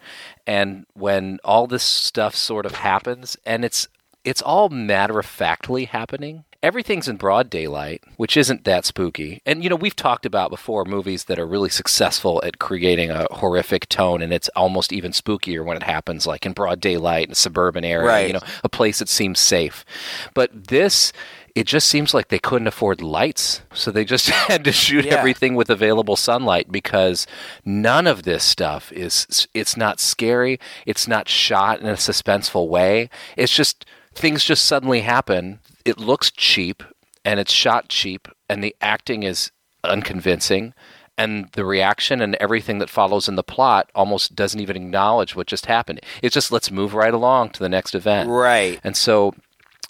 [0.46, 3.88] And when all this stuff sort of happens and it's
[4.26, 6.44] it's all matter of factly happening.
[6.62, 9.42] Everything's in broad daylight, which isn't that spooky.
[9.46, 13.28] And you know, we've talked about before movies that are really successful at creating a
[13.32, 17.32] horrific tone and it's almost even spookier when it happens like in broad daylight in
[17.32, 18.28] a suburban area, Right.
[18.28, 19.86] you know, a place that seems safe.
[20.34, 21.14] But this
[21.60, 25.16] it just seems like they couldn't afford lights, so they just had to shoot Yeah.
[25.16, 27.28] everything with available sunlight because
[27.66, 33.10] none of this stuff is it's not scary, it's not shot in a suspenseful way.
[33.36, 35.60] It's just things just suddenly happen.
[35.84, 36.82] It looks cheap
[37.26, 39.52] and it's shot cheap and the acting is
[39.84, 40.74] unconvincing
[41.18, 45.48] and the reaction and everything that follows in the plot almost doesn't even acknowledge what
[45.48, 46.00] just happened.
[46.22, 48.30] It's just let's move right along to the next event.
[48.30, 48.80] Right.
[48.84, 49.34] And so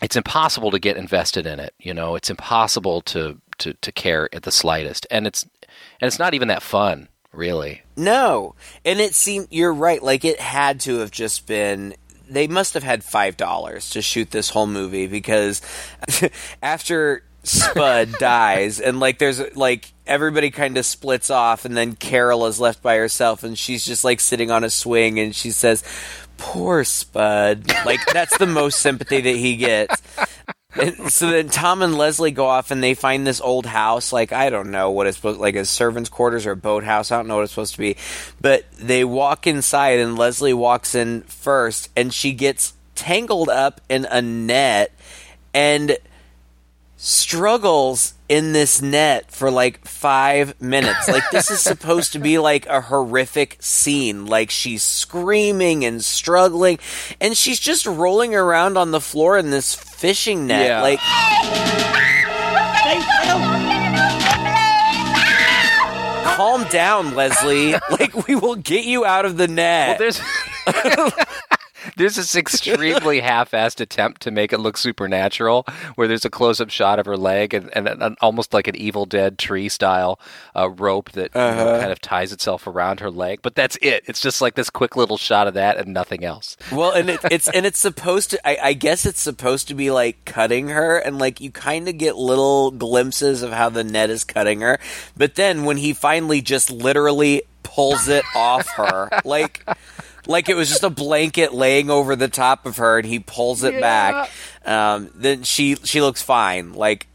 [0.02, 1.74] it's impossible to get invested in it.
[1.80, 5.06] You know, it's impossible to, to, to care at the slightest.
[5.12, 5.46] And it's
[6.02, 7.84] and it's not even that fun, really.
[7.96, 10.02] No, and it seemed you're right.
[10.02, 11.96] Like it had to have just been.
[12.30, 15.62] They must have had five dollars to shoot this whole movie because
[16.64, 22.46] after Spud dies and like there's like everybody kind of splits off and then Carol
[22.46, 25.84] is left by herself and she's just like sitting on a swing and she says,
[26.39, 30.02] "Poor Spud." Like that's the most sympathy that he gets.
[30.80, 34.32] And so then Tom and Leslie go off and they find this old house, like
[34.32, 37.12] I don't know what it's supposed like a servant's quarters or a boathouse.
[37.12, 37.97] I don't know what it's supposed to be.
[38.39, 44.06] But they walk inside and Leslie walks in first and she gets tangled up in
[44.06, 44.91] a net
[45.54, 45.97] and
[46.97, 51.10] struggles in this net for like five minutes.
[51.10, 54.28] Like this is supposed to be like a horrific scene.
[54.28, 56.80] Like she's screaming and struggling,
[57.20, 60.68] and she's just rolling around on the floor in this fishing net.
[60.68, 60.82] Yeah.
[60.82, 61.00] Like
[66.39, 67.74] calm down, Leslie.
[67.92, 70.00] like we will get you out of the net.
[70.00, 71.12] Well,
[72.00, 76.98] there's this extremely half-assed attempt to make it look supernatural, where there's a close-up shot
[76.98, 80.18] of her leg and, and an, almost like an Evil Dead tree style
[80.56, 83.42] uh, rope that you know, kind of ties itself around her leg.
[83.42, 84.04] But that's it.
[84.08, 86.56] It's just like this quick little shot of that and nothing else.
[86.72, 88.48] Well, and it, it's and it's supposed to.
[88.48, 91.98] I, I guess it's supposed to be like cutting her, and like you kind of
[91.98, 94.80] get little glimpses of how the net is cutting her.
[95.18, 99.66] But then when he finally just literally pulls it off her, like
[100.30, 103.63] like it was just a blanket laying over the top of her, and he pulls
[103.63, 104.30] it back.
[104.65, 106.74] Um, then she she looks fine.
[106.74, 107.08] Like,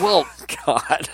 [0.00, 0.26] Well,
[0.66, 1.08] God.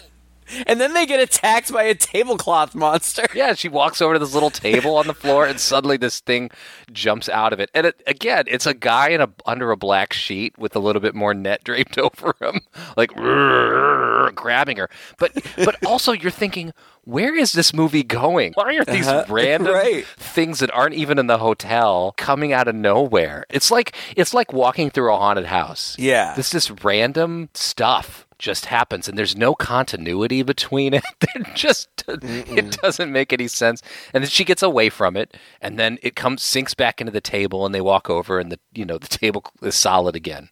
[0.67, 3.27] And then they get attacked by a tablecloth monster.
[3.39, 6.51] Yeah, she walks over to this little table on the floor, and suddenly this thing
[6.93, 7.71] jumps out of it.
[7.73, 11.01] And it, again, it's a guy in a under a black sheet with a little
[11.01, 12.61] bit more net draped over him,
[12.97, 13.15] like
[14.35, 14.91] grabbing her.
[15.19, 16.73] But but also, you're thinking,
[17.05, 18.55] where is this movie going?
[18.55, 19.33] Why are these uh-huh.
[19.33, 20.07] random right.
[20.07, 23.45] things that aren't even in the hotel coming out of nowhere?
[23.51, 25.97] It's like it's like walking through a haunted house.
[25.99, 26.35] Yeah.
[26.35, 31.05] this this random stuff just happens and there's no continuity between it.
[31.35, 33.83] It just it doesn't make any sense.
[34.15, 37.21] And then she gets away from it and then it comes sinks back into the
[37.21, 40.49] table and they walk over and the you know the table is solid again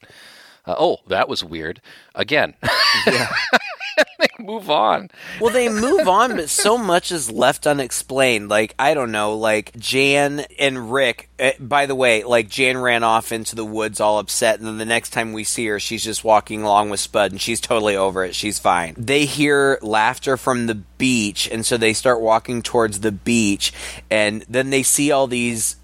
[0.67, 1.81] uh, oh that was weird
[2.15, 2.55] again
[3.07, 3.33] Yeah.
[4.19, 5.09] they move on
[5.41, 8.49] Well, they move on, but so much is left unexplained.
[8.49, 11.29] Like, I don't know, like Jan and Rick.
[11.39, 14.79] Uh, by the way, like Jan ran off into the woods all upset, and then
[14.79, 17.97] the next time we see her, she's just walking along with Spud, and she's totally
[17.97, 18.35] over it.
[18.35, 18.95] She's fine.
[18.99, 23.73] They hear laughter from the beach, and so they start walking towards the beach,
[24.11, 25.77] and then they see all these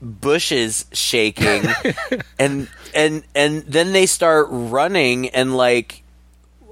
[0.00, 1.64] bushes shaking
[2.38, 6.02] and and and then they start running and like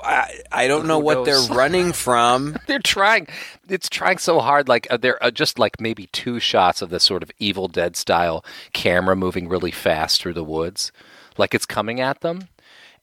[0.04, 1.48] I, I don't know Who what knows?
[1.48, 2.56] they're running from.
[2.66, 3.28] they're trying
[3.68, 7.04] it's trying so hard like uh, there are just like maybe two shots of this
[7.04, 10.90] sort of evil dead style camera moving really fast through the woods
[11.38, 12.48] like it's coming at them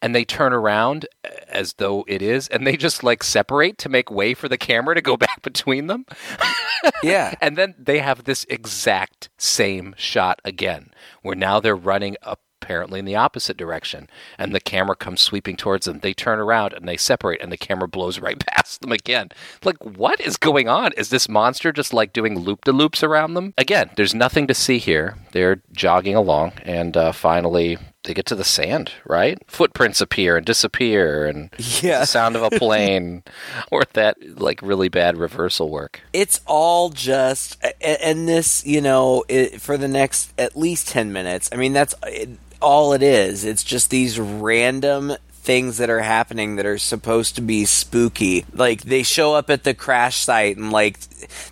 [0.02, 1.06] and they turn around
[1.50, 4.96] as though it is, and they just like separate to make way for the camera
[4.96, 6.06] to go back between them.
[7.04, 7.36] Yeah.
[7.42, 12.16] and then they have this exact same shot again, where now they're running
[12.62, 16.00] apparently in the opposite direction, and the camera comes sweeping towards them.
[16.00, 19.30] They turn around and they separate, and the camera blows right past them again.
[19.64, 20.94] Like, what is going on?
[20.94, 23.54] Is this monster just like doing loop de loops around them?
[23.58, 25.16] Again, there's nothing to see here.
[25.32, 29.38] They're jogging along, and uh, finally they get to the sand, right?
[29.48, 31.50] Footprints appear and disappear, and
[31.82, 32.00] Yeah.
[32.00, 33.24] the sound of a plane,
[33.72, 36.02] or that like really bad reversal work.
[36.14, 41.50] it's all just and this you know it, for the next at least 10 minutes
[41.52, 42.30] i mean that's it,
[42.62, 47.42] all it is it's just these random things that are happening that are supposed to
[47.42, 51.00] be spooky like they show up at the crash site and like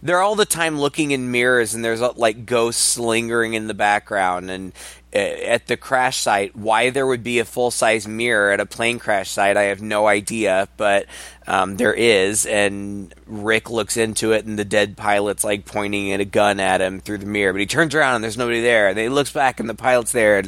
[0.04, 4.52] they're all the time looking in mirrors and there's like ghosts lingering in the background
[4.52, 4.72] and
[5.14, 9.00] at the crash site why there would be a full size mirror at a plane
[9.00, 11.06] crash site i have no idea but
[11.48, 16.20] um, there is and rick looks into it and the dead pilot's like pointing at
[16.20, 18.90] a gun at him through the mirror but he turns around and there's nobody there
[18.90, 20.48] and he looks back and the pilot's there and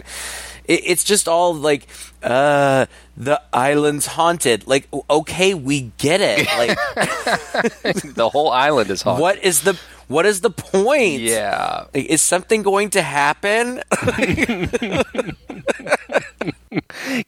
[0.66, 1.88] it, it's just all like
[2.22, 6.78] uh the island's haunted like okay we get it like
[8.14, 9.22] the whole island is haunted.
[9.22, 11.86] what is the what is the point Yeah.
[11.94, 13.82] is something going to happen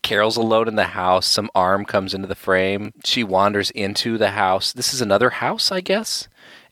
[0.04, 1.28] Carol's alone in the house.
[1.28, 2.94] Some arm comes into the frame.
[3.04, 4.74] She wanders into the house.
[4.74, 6.28] This is another house, I guess.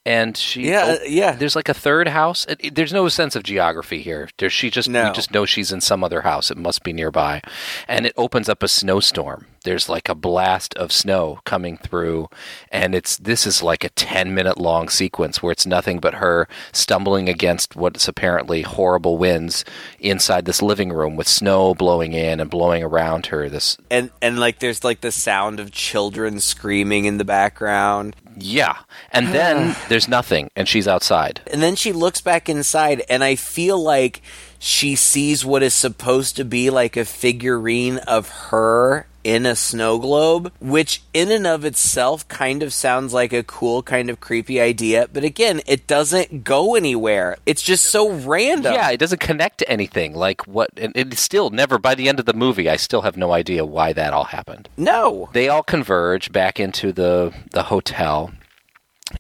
[0.06, 1.32] And she, Yeah, uh, yeah.
[1.34, 2.46] There's like a third house.
[2.72, 4.30] There's no sense of geography here.
[4.38, 5.08] There, she just, No.
[5.10, 6.52] we just know she's in some other house.
[6.52, 7.42] It must be nearby,
[7.88, 9.46] and it opens up a snowstorm.
[9.64, 12.30] There's like a blast of snow coming through,
[12.72, 16.48] and it's this is like a ten minute long sequence where it's nothing but her
[16.72, 19.66] stumbling against what's apparently horrible winds
[20.00, 23.50] inside this living room with snow blowing in and blowing around her.
[23.50, 28.78] This and and like there's like the sound of children screaming in the background Yeah.
[29.12, 31.42] And then there's nothing, and she's outside.
[31.52, 34.22] and then she looks back inside and i feel like
[34.60, 39.98] she sees what is supposed to be like a figurine of her in a snow
[39.98, 44.60] globe which in and of itself kind of sounds like a cool kind of creepy
[44.60, 49.60] idea but again it doesn't go anywhere it's just so random Yeah, it doesn't connect
[49.60, 50.14] to anything.
[50.14, 50.70] Like what?
[50.78, 53.66] And it's still never, by the end of the movie, I still have no idea
[53.66, 54.70] why that all happened.
[54.78, 58.32] no They all converge back into the, the hotel,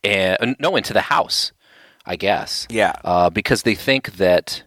[0.03, 1.51] and no, into the house,
[2.05, 2.67] I guess.
[2.69, 2.93] Yeah.
[3.03, 4.63] Uh, because they think that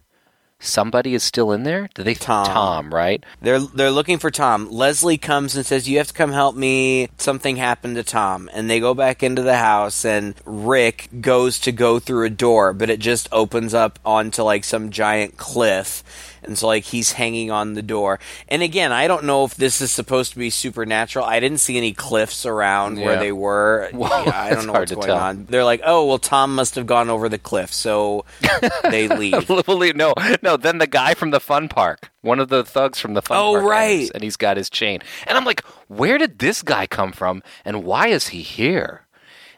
[0.62, 1.88] somebody is still in there.
[1.94, 2.14] Do they?
[2.14, 2.46] Tom.
[2.46, 3.24] Tom, right?
[3.40, 4.70] They're they're looking for Tom.
[4.70, 7.08] Leslie comes and says, "You have to come help me.
[7.18, 11.72] Something happened to Tom." And they go back into the house, and Rick goes to
[11.72, 16.02] go through a door, but it just opens up onto like some giant cliff.
[16.42, 18.18] And so, like, he's hanging on the door.
[18.48, 21.24] And again, I don't know if this is supposed to be supernatural.
[21.24, 23.88] I didn't see any cliffs around where they were.
[23.94, 25.16] Well, Yeah, I don't know what's going tell.
[25.18, 25.44] on.
[25.46, 27.72] They're like, oh, well, Tom must have gone over the cliff.
[27.72, 28.24] So
[28.82, 29.48] they leave.
[29.96, 30.56] No, no.
[30.56, 33.52] Then the guy from the fun park, one of the thugs from the fun Oh,
[33.52, 33.92] park, right.
[33.94, 35.00] enters, and he's got his chain.
[35.26, 39.01] And I'm like, where did this guy come from, and why is he here?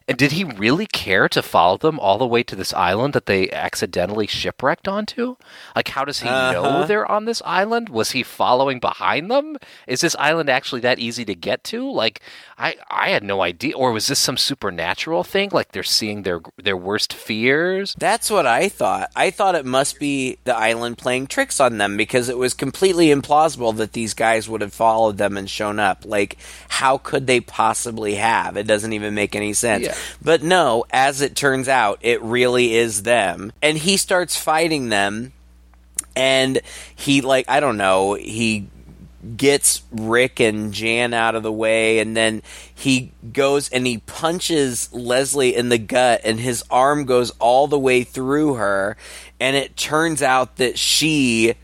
[0.06, 3.24] And did he really care to follow them all the way to this island that
[3.24, 5.36] they accidentally shipwrecked onto?
[5.74, 6.84] Like, how does he know Uh-huh.
[6.86, 7.88] they're on this island?
[7.88, 9.56] Was he following behind them?
[9.86, 11.90] Is this island actually that easy to get to?
[11.90, 12.20] Like,
[12.58, 13.74] I I had no idea.
[13.76, 15.48] Or was this some supernatural thing?
[15.52, 17.94] Like they're seeing their their worst fears?
[17.98, 19.10] That's what I thought.
[19.16, 23.06] I thought it must be the island playing tricks on them because it was completely
[23.08, 26.04] implausible that these guys would have followed them and shown up.
[26.04, 26.36] Like,
[26.68, 28.56] how could they possibly have?
[28.58, 29.84] It doesn't even make any sense.
[29.84, 29.93] Yeah.
[30.22, 33.52] But no, as it turns out, it really is them.
[33.62, 35.32] And he starts fighting them,
[36.16, 36.60] and
[36.94, 38.68] he, like, I don't know, he
[39.36, 42.42] gets Rick and Jan out of the way, and then
[42.74, 47.78] he goes and he punches Leslie in the gut, and his arm goes all the
[47.78, 48.96] way through her,
[49.40, 51.54] and it turns out that she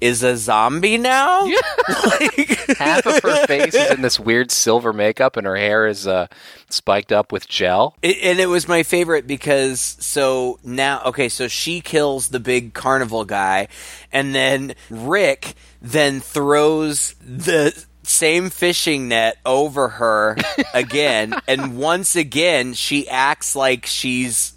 [0.00, 1.44] is a zombie now.
[2.04, 6.06] like, half of her face is in this weird silver makeup and her hair is
[6.06, 6.26] uh,
[6.68, 7.96] spiked up with gel.
[8.02, 12.74] It, and it was my favorite because so now okay so she kills the big
[12.74, 13.68] carnival guy
[14.12, 20.36] and then Rick then throws the same fishing net over her
[20.74, 24.54] again and once again she acts like she's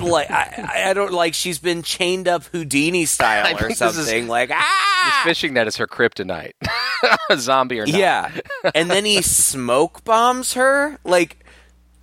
[0.00, 4.28] like I, I don't like she's been chained up Houdini style or this is- something
[4.28, 5.22] like This ah!
[5.24, 6.52] fishing net is her kryptonite.
[7.36, 7.94] Zombie or not.
[7.96, 8.30] yeah.
[8.74, 11.44] And then he smoke bombs her like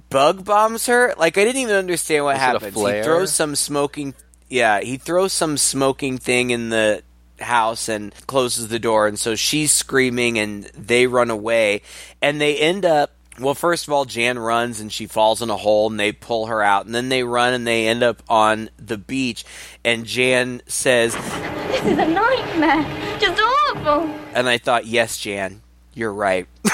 [0.10, 1.14] bug bombs her.
[1.18, 2.76] Like i didn't even understand what Was it a happens.
[2.76, 4.14] He throws some smoking
[4.50, 7.04] yeah he throws some smoking thing in the
[7.40, 9.08] house and closes the door.
[9.08, 11.82] And so she's screaming and they run away.
[12.22, 15.58] And they end up well, first of all, Jan runs and she falls in a
[15.58, 16.88] hole and they pull her out.
[16.88, 19.46] And then they run and they end up on the beach.
[19.86, 23.20] And Jan says, This is a nightmare.
[23.20, 24.10] Just awful.
[24.34, 25.62] And I thought, yes, Jan,
[25.94, 26.48] you're right.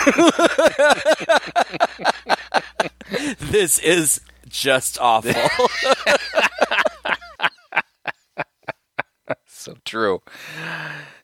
[3.40, 5.34] this is just awful.
[9.94, 10.24] true.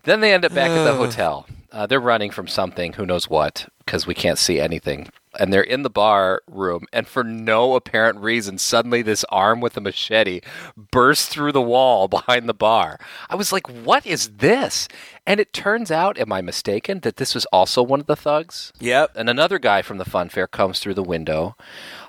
[0.03, 1.47] Then they end up back at the hotel.
[1.71, 5.09] Uh, they're running from something, who knows what, because we can't see anything.
[5.39, 9.77] And they're in the bar room, and for no apparent reason, suddenly this arm with
[9.77, 10.41] a machete
[10.75, 12.99] bursts through the wall behind the bar.
[13.27, 14.87] I was like, what is this?
[15.25, 18.71] And it turns out, am I mistaken, that this was also one of the thugs?
[18.79, 19.11] yep.
[19.15, 21.55] And another guy from the fun fair comes through the window.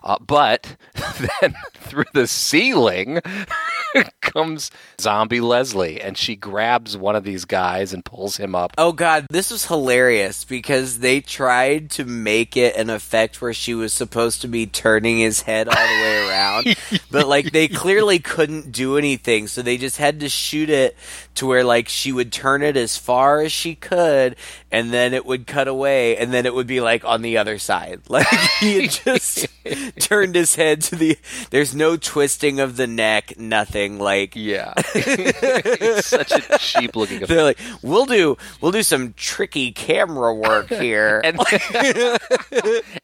[0.03, 0.77] Uh, but
[1.41, 3.21] then through the ceiling
[4.21, 4.71] comes
[5.01, 8.73] zombie Leslie, and she grabs one of these guys and pulls him up.
[8.79, 13.75] Oh god, this was hilarious because they tried to make it an effect where she
[13.75, 16.77] was supposed to be turning his head all the way around,
[17.11, 20.97] but like they clearly couldn't do anything, so they just had to shoot it
[21.35, 24.37] to where like she would turn it as far as she could
[24.71, 27.59] and then it would cut away and then it would be like on the other
[27.59, 28.01] side.
[28.11, 28.27] Like
[28.59, 29.47] he just
[30.01, 31.19] turned his head to the
[31.51, 37.49] there's no twisting of the neck, nothing like Yeah, it's such a cheap looking they're
[37.51, 37.61] effect.
[37.61, 41.21] like, we'll do we'll do some tricky camera work here.
[41.25, 41.39] And,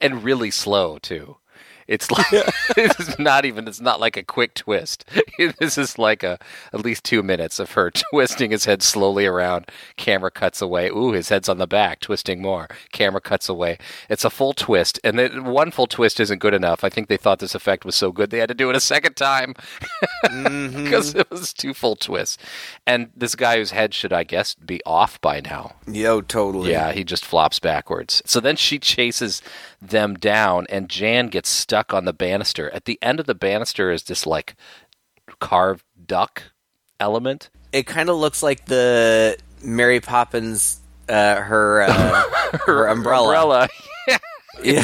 [0.01, 1.37] and really slow too.
[1.89, 2.27] It's like
[2.77, 3.69] it's not even.
[3.69, 5.05] It's not like a quick twist.
[5.59, 6.39] This is like a
[6.73, 9.67] at least two minutes of her twisting his head slowly around.
[9.97, 10.89] Camera cuts away.
[10.89, 12.69] Ooh, his head's on the back, twisting more.
[12.91, 13.79] Camera cuts away.
[14.09, 16.85] It's a full twist, and then one full twist isn't good enough.
[16.85, 18.81] I think they thought this effect was so good they had to do it a
[18.81, 19.55] second time
[20.25, 20.85] mm-hmm.
[20.85, 22.39] because it was two full twists.
[22.87, 25.77] And this guy whose head should, I guess, be off by now.
[25.87, 26.71] Yo, totally.
[26.71, 28.23] Yeah, he just flops backwards.
[28.25, 29.43] So then she chases
[29.81, 32.71] them down, and Jan gets stuck on the banister.
[32.71, 34.55] At the end of the banister is this like
[35.41, 36.43] carved duck
[37.01, 37.51] element.
[37.73, 42.23] It kind of looks like the Mary Poppins uh, her uh,
[42.67, 43.29] her umbrella.
[43.35, 43.69] Umbrella.
[44.63, 44.83] Yeah.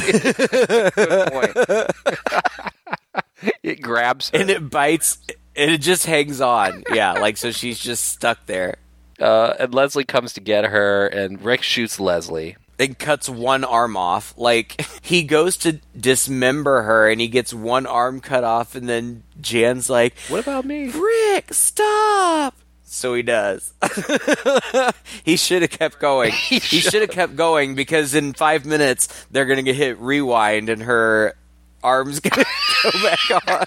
[3.62, 4.38] It grabs her.
[4.38, 5.18] and it bites
[5.57, 6.84] and it just hangs on.
[6.93, 8.76] Yeah, like so she's just stuck there.
[9.20, 12.57] uh, and Leslie comes to get her, and Rick shoots Leslie.
[12.79, 14.35] And cuts one arm off.
[14.37, 19.23] Like he goes to dismember her and he gets one arm cut off and then
[19.41, 20.89] Jan's like, What about me?
[20.89, 23.73] "Rick, stop." So he does.
[25.25, 26.33] he should have kept going.
[26.49, 30.68] he should have kept going because in 5 minutes they're going to get hit rewind
[30.68, 31.35] and her
[31.83, 32.45] arms going
[32.83, 33.66] to go back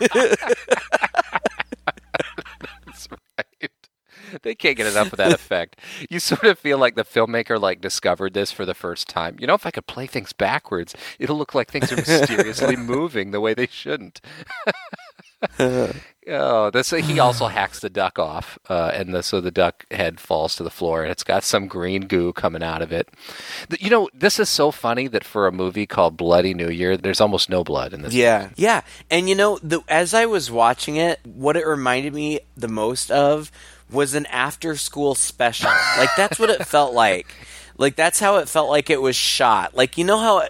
[0.00, 1.40] on.
[4.42, 5.78] They can't get enough of that effect.
[6.10, 9.36] You sort of feel like the filmmaker like discovered this for the first time.
[9.38, 13.30] You know, if I could play things backwards, it'll look like things are mysteriously moving
[13.30, 14.20] the way they shouldn't.
[16.28, 20.20] oh, this he also hacks the duck off, uh, and the, so the duck head
[20.20, 23.08] falls to the floor, and it's got some green goo coming out of it.
[23.78, 27.20] You know, this is so funny that for a movie called Bloody New Year, there's
[27.20, 28.14] almost no blood in this.
[28.14, 32.40] Yeah, yeah, and you know, the, as I was watching it, what it reminded me
[32.56, 33.50] the most of
[33.90, 35.70] was an after-school special.
[35.98, 37.34] like that's what it felt like.
[37.76, 39.74] Like that's how it felt like it was shot.
[39.74, 40.46] Like you know how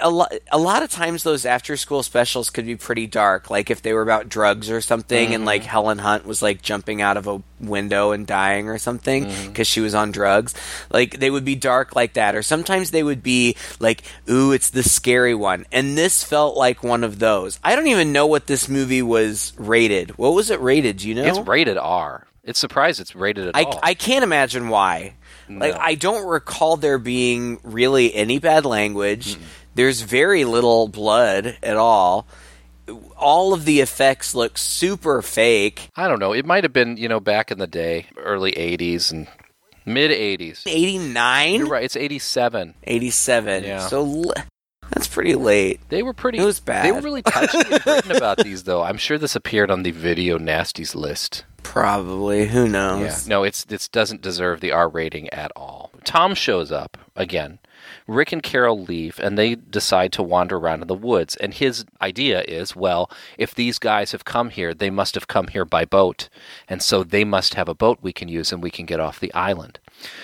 [0.00, 3.48] a lot a lot of times those after-school specials could be pretty dark.
[3.48, 5.70] Like if they were about drugs or something, and like mm-hmm.
[5.70, 9.48] Helen Hunt was like jumping out of a window and dying or something mm-hmm.
[9.48, 10.54] because she was on drugs.
[10.90, 14.70] Like they would be dark like that, or sometimes they would be like, "Ooh, it's
[14.70, 17.60] the scary one." And this felt like one of those.
[17.62, 20.18] I don't even know what this movie was rated.
[20.18, 20.98] What was it rated?
[20.98, 21.24] Do you know?
[21.24, 22.26] It's rated R.
[22.44, 23.80] It's surprised it's rated at I, all.
[23.82, 25.14] I can't imagine why.
[25.48, 29.36] Like I don't recall there being really any bad language.
[29.74, 32.26] There's very little blood at all.
[33.16, 35.88] All of the effects look super fake.
[35.94, 36.32] I don't know.
[36.32, 39.28] It might have been, you know, back in the day, early 80s and
[39.86, 40.62] mid 80s.
[40.66, 41.54] 89?
[41.54, 41.84] You're right.
[41.84, 42.74] It's 87.
[42.84, 43.64] 87.
[43.64, 43.86] Yeah.
[43.86, 44.34] So l-
[44.92, 45.80] that's pretty late.
[45.88, 46.38] They were pretty.
[46.38, 46.84] It was bad.
[46.84, 48.82] They were really touchy and written about these, though.
[48.82, 51.44] I'm sure this appeared on the video nasties list.
[51.62, 52.48] Probably.
[52.48, 53.26] Who knows?
[53.26, 53.30] Yeah.
[53.30, 55.90] No, it's it doesn't deserve the R rating at all.
[56.04, 57.58] Tom shows up again.
[58.06, 61.36] Rick and Carol leave, and they decide to wander around in the woods.
[61.36, 65.48] And his idea is, well, if these guys have come here, they must have come
[65.48, 66.28] here by boat,
[66.68, 69.20] and so they must have a boat we can use, and we can get off
[69.20, 69.78] the island.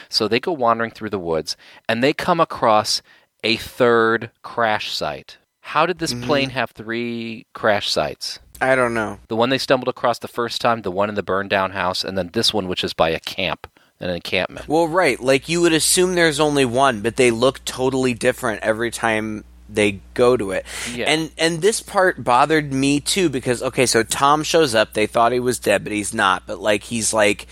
[0.09, 1.57] So they go wandering through the woods,
[1.89, 3.03] and they come across
[3.43, 5.39] a third crash site.
[5.61, 6.25] How did this mm-hmm.
[6.25, 8.39] plane have three crash sites?
[8.61, 9.21] I don't know.
[9.29, 12.05] The one they stumbled across the first time, the one in the burned down house,
[12.05, 13.71] and then this one, which is by a camp,
[14.01, 14.67] an encampment.
[14.67, 15.21] Well, right.
[15.21, 20.01] Like you would assume there's only one, but they look totally different every time they
[20.15, 20.65] go to it.
[20.93, 21.07] Yeah.
[21.07, 24.95] And and this part bothered me too because okay, so Tom shows up.
[24.95, 26.45] They thought he was dead, but he's not.
[26.47, 27.47] But like he's like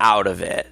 [0.00, 0.66] out of it.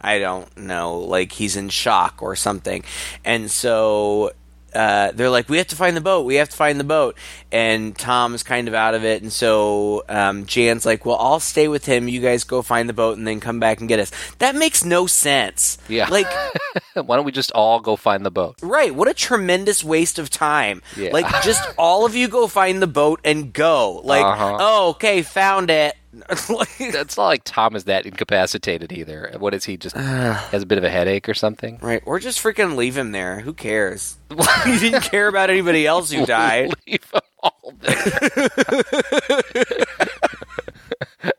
[0.00, 0.98] I don't know.
[1.00, 2.84] Like he's in shock or something.
[3.24, 4.32] And so
[4.74, 6.24] uh, they're like, we have to find the boat.
[6.24, 7.16] We have to find the boat.
[7.50, 9.20] And Tom's kind of out of it.
[9.22, 12.08] And so um, Jan's like, well, I'll stay with him.
[12.08, 14.10] You guys go find the boat and then come back and get us.
[14.38, 15.76] That makes no sense.
[15.88, 16.08] Yeah.
[16.08, 16.26] Like,
[16.94, 18.56] Why don't we just all go find the boat?
[18.62, 18.94] right.
[18.94, 20.80] What a tremendous waste of time.
[20.96, 21.10] Yeah.
[21.12, 24.00] Like, just all of you go find the boat and go.
[24.04, 24.56] Like, Uh-huh.
[24.60, 25.94] oh, okay, found it.
[26.48, 29.34] Like- It's not like Tom is that incapacitated either.
[29.38, 29.76] What is he?
[29.76, 31.78] Just has a bit of a headache or something?
[31.80, 32.02] right.
[32.04, 33.40] Or just freaking leave him there.
[33.40, 34.18] Who cares?
[34.66, 36.72] you didn't care about anybody else who died.
[36.86, 38.48] Leave them all there.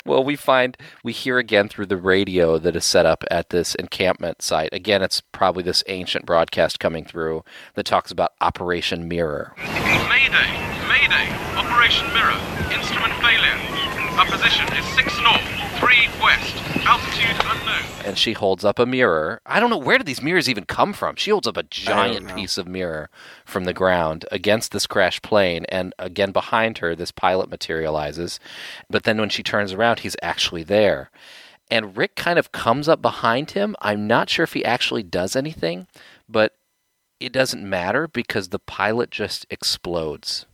[0.05, 3.75] well, we find we hear again through the radio that is set up at this
[3.75, 4.69] encampment site.
[4.73, 7.43] Again, it's probably this ancient broadcast coming through
[7.75, 9.53] that talks about Operation Mirror.
[9.57, 10.49] Mayday!
[10.87, 11.29] Mayday!
[11.57, 12.39] Operation Mirror.
[12.73, 13.92] Instrument failure.
[14.17, 15.41] Our position is 6 north,
[15.79, 16.55] 3 west.
[16.85, 18.05] Altitude unknown.
[18.05, 19.41] and she holds up a mirror.
[19.45, 21.15] I don't know where did these mirrors even come from.
[21.15, 23.09] She holds up a giant piece of mirror
[23.45, 28.39] from the ground against this crashed plane, and again behind her, this pilot materializes.
[28.89, 31.09] But then when she turns around, he's actually there.
[31.71, 33.75] And Rick kind of comes up behind him.
[33.81, 35.87] I'm not sure if he actually does anything,
[36.27, 36.53] but
[37.21, 40.45] it doesn't matter because the pilot just explodes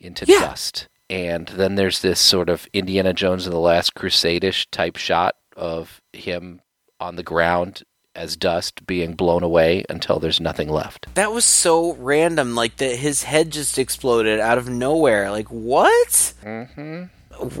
[0.00, 0.40] into Yeah.
[0.40, 0.88] dust.
[1.10, 5.36] And then there's this sort of Indiana Jones and the Last Crusade ish type shot
[5.56, 6.60] of him
[7.00, 7.82] on the ground
[8.14, 11.06] as dust being blown away until there's nothing left.
[11.14, 12.54] That was so random.
[12.54, 15.30] Like that, his head just exploded out of nowhere.
[15.30, 16.34] Like what?
[16.44, 17.04] Mm-hmm.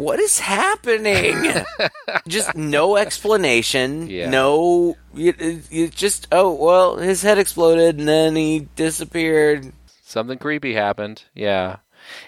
[0.00, 1.64] What is happening?
[2.28, 4.10] just no explanation.
[4.10, 4.28] Yeah.
[4.28, 9.72] No, you, you just oh well, his head exploded and then he disappeared.
[10.02, 11.22] Something creepy happened.
[11.34, 11.76] Yeah.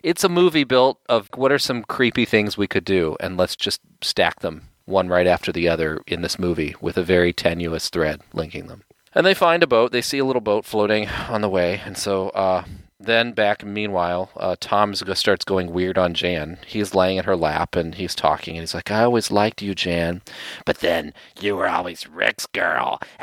[0.03, 3.57] It's a movie built of what are some creepy things we could do, and let's
[3.57, 7.89] just stack them one right after the other in this movie with a very tenuous
[7.89, 8.83] thread linking them.
[9.15, 9.93] And they find a boat.
[9.93, 12.65] They see a little boat floating on the way, and so uh,
[13.01, 13.65] then back.
[13.65, 16.59] Meanwhile, uh, Tom starts going weird on Jan.
[16.67, 19.75] He's laying in her lap and he's talking, and he's like, "I always liked you,
[19.75, 20.23] Jan,
[20.65, 23.01] but then you were always Rick's girl."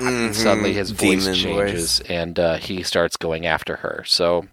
[0.00, 2.10] And suddenly his voice Demon changes, voice.
[2.10, 4.04] and uh, he starts going after her.
[4.06, 4.46] So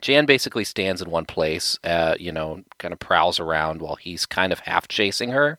[0.00, 4.26] Jan basically stands in one place, uh, you know, kind of prowls around while he's
[4.26, 5.58] kind of half chasing her.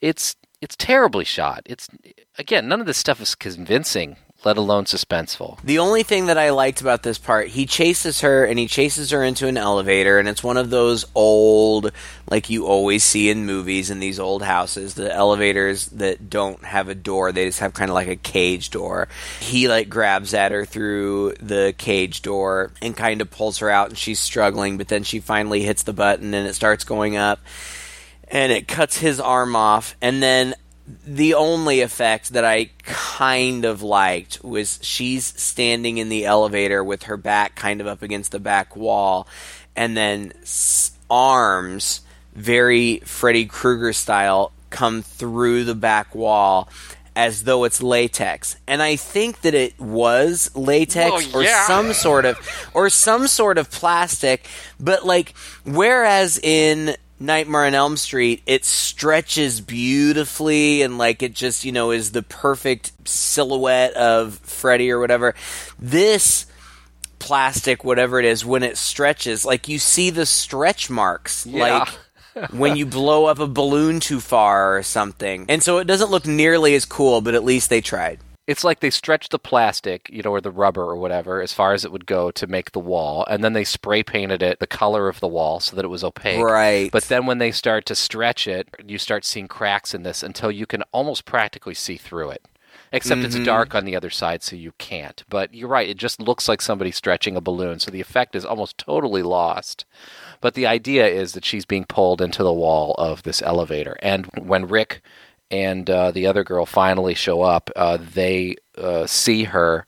[0.00, 1.62] It's it's terribly shot.
[1.64, 1.88] It's
[2.38, 4.16] again, none of this stuff is convincing,
[4.48, 5.60] let alone suspenseful.
[5.62, 9.10] The only thing that I liked about this part, he chases her and he chases
[9.10, 11.92] her into an elevator, and it's one of those old,
[12.30, 16.88] like you always see in movies in these old houses, the elevators that don't have
[16.88, 19.08] a door, they just have kind of like a cage door.
[19.38, 23.90] He like grabs at her through the cage door and kind of pulls her out,
[23.90, 27.38] and she's struggling, but then she finally hits the button and it starts going up
[28.28, 30.54] and it cuts his arm off and then
[31.06, 37.04] the only effect that I kind of liked was she's standing in the elevator with
[37.04, 39.28] her back kind of up against the back wall
[39.76, 42.00] and then s- arms
[42.34, 46.68] very Freddy Krueger style come through the back wall
[47.16, 48.56] as though it's latex.
[48.68, 52.38] And I think that it was latex Oh, or some sort of
[52.74, 54.46] or some sort of plastic
[54.78, 55.34] but like
[55.64, 61.90] whereas in Nightmare on Elm Street, it stretches beautifully and like it just, you know,
[61.90, 65.34] is the perfect silhouette of Freddy or whatever.
[65.78, 66.46] This
[67.18, 71.44] plastic, whatever it is, when it stretches, like you see the stretch marks.
[71.44, 71.86] Yeah.
[72.34, 75.46] Like when you blow up a balloon too far or something.
[75.48, 78.20] And so it doesn't look nearly as cool, but at least they tried.
[78.48, 81.74] It's like they stretched the plastic, you know, or the rubber or whatever, as far
[81.74, 84.66] as it would go to make the wall, and then they spray painted it the
[84.66, 86.42] color of the wall so that it was opaque.
[86.42, 86.90] Right.
[86.90, 90.50] But then when they start to stretch it, you start seeing cracks in this until
[90.50, 92.48] you can almost practically see through it.
[92.90, 93.44] Except it's mm-hmm.
[93.44, 95.22] dark on the other side, so you can't.
[95.28, 98.46] But you're right, it just looks like somebody stretching a balloon, so the effect is
[98.46, 99.84] almost totally lost.
[100.40, 103.98] But the idea is that she's being pulled into the wall of this elevator.
[104.00, 105.02] And when Rick
[105.50, 109.86] and uh, the other girl finally show up, uh, they uh, see her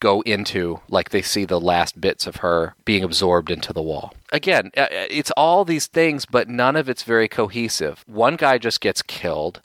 [0.00, 4.14] go into, like they see the last bits of her being absorbed into the wall.
[4.32, 8.04] Again, uh, it's all these things, but none of it's very cohesive.
[8.06, 9.60] One guy just gets killed.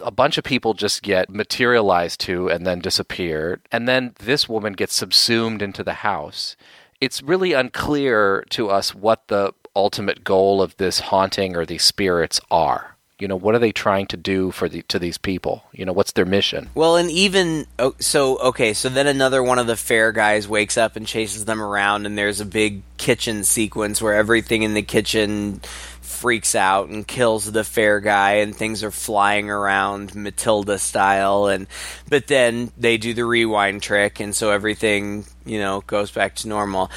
[0.00, 3.60] A bunch of people just get materialized to and then disappear.
[3.70, 6.56] And then this woman gets subsumed into the house.
[7.00, 12.40] It's really unclear to us what the ultimate goal of this haunting or these spirits
[12.50, 12.96] are.
[13.18, 15.64] You know, what are they trying to do for the to these people?
[15.72, 16.70] You know, what's their mission?
[16.74, 20.76] Well, and even oh, so, okay, so then another one of the fair guys wakes
[20.78, 24.82] up and chases them around, and there's a big kitchen sequence where everything in the
[24.82, 25.60] kitchen
[26.00, 31.66] freaks out and kills the fair guy, and things are flying around Matilda style, and
[32.08, 36.48] but then they do the rewind trick, and so everything you know goes back to
[36.48, 36.88] normal.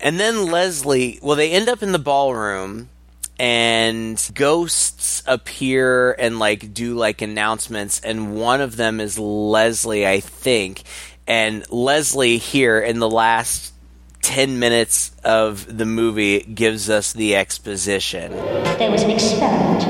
[0.00, 2.90] And then Leslie, well, they end up in the ballroom
[3.38, 10.20] and ghosts appear and like do like announcements and one of them is Leslie I
[10.20, 10.82] think
[11.26, 13.74] and Leslie here in the last
[14.22, 18.32] 10 minutes of the movie gives us the exposition.
[18.78, 19.84] There was an experiment.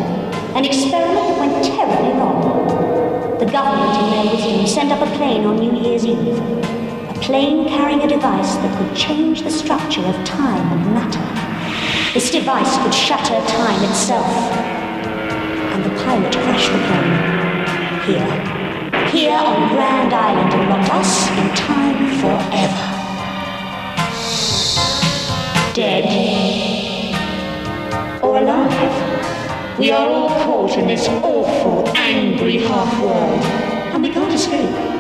[0.55, 3.39] An experiment that went terribly wrong.
[3.39, 6.39] The government in their wisdom sent up a plane on New Year's Eve.
[6.39, 11.48] A plane carrying a device that could change the structure of time and matter.
[12.19, 14.27] This device could shatter time itself.
[14.27, 17.15] And the pilot crashed the plane.
[18.09, 18.31] Here.
[19.07, 22.87] Here on Grand Island and locked us in time forever.
[25.75, 26.07] Dead.
[28.21, 29.79] Or alive.
[29.79, 33.45] We are all caught in this awful, angry half-world.
[33.95, 34.99] And we can't escape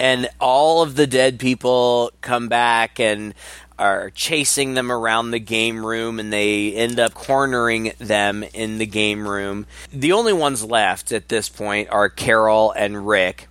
[0.00, 3.34] and all of the dead people come back and
[3.78, 8.86] are chasing them around the game room and they end up cornering them in the
[8.86, 9.66] game room.
[9.92, 13.48] The only ones left at this point are Carol and Rick.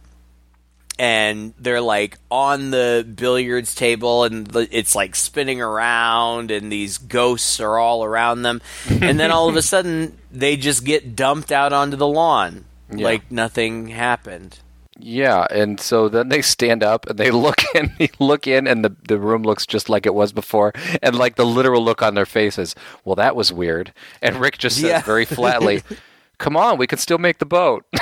[1.00, 7.60] And they're like on the billiards table and it's like spinning around and these ghosts
[7.60, 8.62] are all around them.
[8.90, 13.06] and then all of a sudden they just get dumped out onto the lawn yeah.
[13.06, 14.60] like nothing happened.
[15.00, 18.84] Yeah, and so then they stand up and they look in, they look in, and
[18.84, 22.16] the the room looks just like it was before, and like the literal look on
[22.16, 22.76] their faces.
[23.06, 23.94] Well, that was weird.
[24.22, 25.02] And Rick just says yeah.
[25.02, 25.84] very flatly,
[26.38, 27.86] "Come on, we can still make the boat."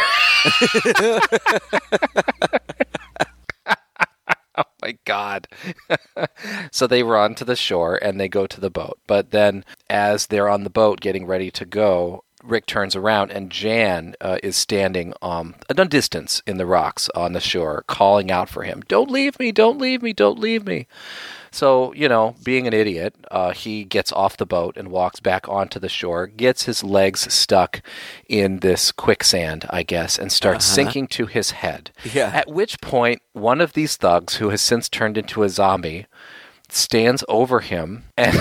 [4.57, 5.47] oh my god.
[6.71, 8.99] so they run to the shore and they go to the boat.
[9.07, 13.49] But then as they're on the boat getting ready to go, Rick turns around and
[13.49, 18.31] Jan uh, is standing um, at a distance in the rocks on the shore, calling
[18.31, 19.51] out for him, "Don't leave me!
[19.51, 20.13] Don't leave me!
[20.13, 20.87] Don't leave me!"
[21.51, 25.47] So you know, being an idiot, uh, he gets off the boat and walks back
[25.47, 27.81] onto the shore, gets his legs stuck
[28.27, 30.75] in this quicksand, I guess, and starts uh-huh.
[30.75, 31.91] sinking to his head.
[32.03, 32.31] Yeah.
[32.33, 36.07] At which point, one of these thugs, who has since turned into a zombie,
[36.75, 38.37] stands over him and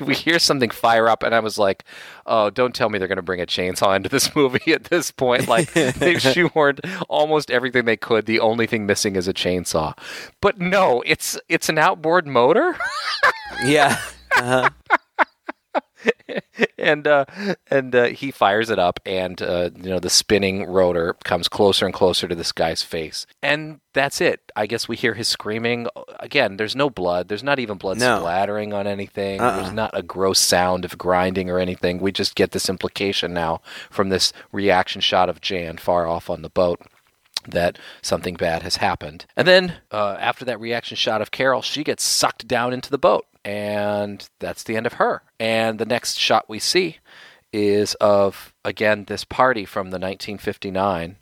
[0.00, 1.84] we hear something fire up and i was like
[2.26, 5.10] oh don't tell me they're going to bring a chainsaw into this movie at this
[5.10, 5.48] point.
[5.48, 8.26] Like they've shoehorned almost everything they could.
[8.26, 9.96] The only thing missing is a chainsaw.
[10.40, 12.76] But no it's it's an outboard motor?
[13.64, 13.98] Yeah
[14.36, 14.70] uh-huh.
[16.78, 17.24] and uh,
[17.70, 21.84] and uh, he fires it up, and uh, you know the spinning rotor comes closer
[21.86, 24.52] and closer to this guy's face, and that's it.
[24.56, 25.86] I guess we hear his screaming
[26.20, 26.56] again.
[26.56, 27.28] There's no blood.
[27.28, 28.18] There's not even blood no.
[28.18, 29.40] splattering on anything.
[29.40, 29.56] Uh-uh.
[29.60, 31.98] There's not a gross sound of grinding or anything.
[31.98, 36.42] We just get this implication now from this reaction shot of Jan far off on
[36.42, 36.80] the boat
[37.46, 39.26] that something bad has happened.
[39.36, 42.98] And then uh, after that reaction shot of Carol, she gets sucked down into the
[42.98, 45.22] boat and that's the end of her.
[45.38, 46.98] And the next shot we see
[47.52, 51.16] is of again this party from the 1959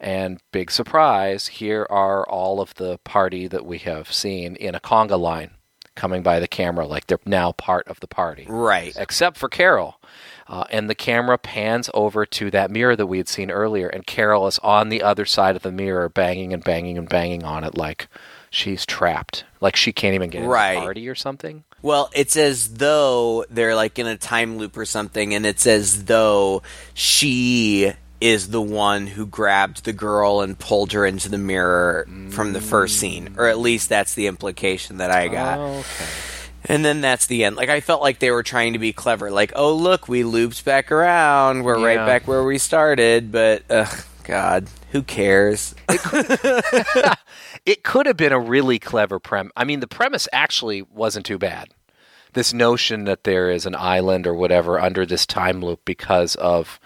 [0.00, 4.80] and big surprise here are all of the party that we have seen in a
[4.80, 5.52] conga line
[5.94, 8.46] coming by the camera like they're now part of the party.
[8.48, 8.94] Right.
[8.96, 10.00] Except for carol.
[10.46, 14.06] Uh, and the camera pans over to that mirror that we had seen earlier and
[14.06, 17.64] carol is on the other side of the mirror banging and banging and banging on
[17.64, 18.08] it like
[18.50, 20.74] she's trapped like she can't even get in right.
[20.74, 24.84] the party or something well, it's as though they're like in a time loop or
[24.84, 26.62] something, and it's as though
[26.94, 32.32] she is the one who grabbed the girl and pulled her into the mirror mm.
[32.32, 35.58] from the first scene, or at least that's the implication that I got.
[35.58, 36.06] Oh, okay.
[36.64, 37.54] And then that's the end.
[37.54, 39.30] Like I felt like they were trying to be clever.
[39.30, 41.62] Like, oh look, we looped back around.
[41.62, 41.86] We're yeah.
[41.86, 43.30] right back where we started.
[43.30, 45.76] But, ugh, God, who cares?
[47.66, 49.52] it could have been a really clever premise.
[49.56, 51.68] I mean, the premise actually wasn't too bad.
[52.34, 56.78] This notion that there is an island or whatever under this time loop because of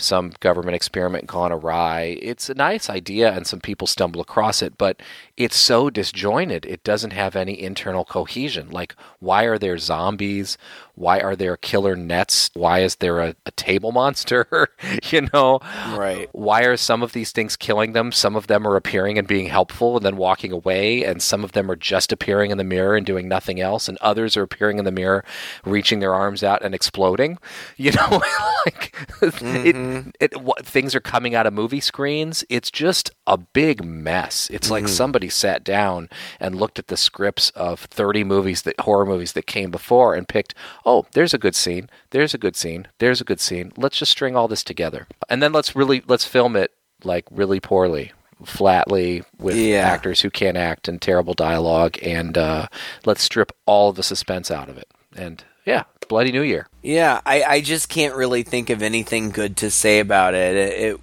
[0.00, 2.18] some government experiment gone awry.
[2.20, 5.00] It's a nice idea, and some people stumble across it, but
[5.36, 6.66] it's so disjointed.
[6.66, 8.70] It doesn't have any internal cohesion.
[8.70, 10.58] Like, why are there zombies?
[10.94, 12.50] Why are there killer nets?
[12.52, 14.68] Why is there a, a table monster?
[15.10, 15.60] you know?
[15.96, 16.28] Right.
[16.32, 18.12] Why are some of these things killing them?
[18.12, 21.52] Some of them are appearing and being helpful and then walking away, and some of
[21.52, 24.78] them are just appearing in the mirror and doing nothing else, and others are appearing
[24.78, 25.24] in the mirror,
[25.64, 27.38] reaching their arms out and exploding.
[27.76, 28.22] You know,
[28.66, 29.89] like it, mm-hmm.
[30.20, 32.44] It, what, things are coming out of movie screens.
[32.48, 34.48] It's just a big mess.
[34.50, 39.06] It's like somebody sat down and looked at the scripts of 30 movies that horror
[39.06, 42.88] movies that came before and picked, oh, there's a good scene, there's a good scene,
[42.98, 43.72] there's a good scene.
[43.76, 45.06] Let's just string all this together.
[45.28, 46.72] And then let's really let's film it
[47.04, 48.12] like really poorly,
[48.44, 49.80] flatly with Yeah.
[49.88, 52.66] actors who can't act and terrible dialogue and uh,
[53.06, 54.88] let's strip all the suspense out of it.
[55.16, 56.66] And yeah, Bloody New Year.
[56.82, 60.56] Yeah, I, I just can't really think of anything good to say about it.
[60.56, 61.00] It it,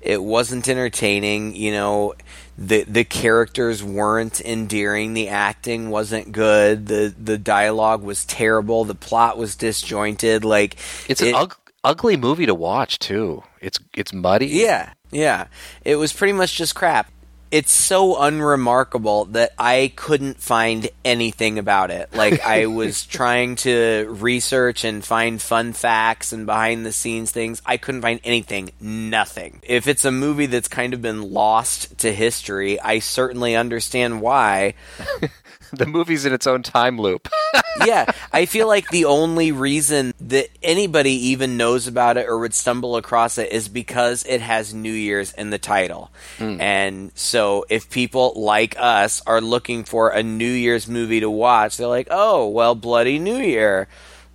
[0.00, 2.14] it wasn't entertaining, you know.
[2.56, 8.94] The the characters weren't endearing, the acting wasn't good, the the dialogue was terrible, the
[8.94, 10.44] plot was disjointed.
[10.44, 10.76] Like
[11.08, 13.42] It's it- an ug- ugly movie to watch too.
[13.60, 14.46] It's it's muddy.
[14.46, 15.46] Yeah, yeah.
[15.84, 17.10] It was pretty much just crap.
[17.54, 22.12] It's so unremarkable that I couldn't find anything about it.
[22.12, 27.62] Like I was trying to research and find fun facts and behind the scenes things.
[27.64, 28.72] I couldn't find anything.
[28.80, 29.60] Nothing.
[29.62, 34.74] If it's a movie that's kind of been lost to history, I certainly understand why.
[35.74, 37.28] The movie's in its own time loop.
[37.84, 42.54] yeah, I feel like the only reason that anybody even knows about it or would
[42.54, 46.12] stumble across it is because it has New Year's in the title.
[46.38, 46.60] Hmm.
[46.60, 51.76] And so if people like us are looking for a New Year's movie to watch,
[51.76, 53.88] they're like, "Oh, well, Bloody New Year.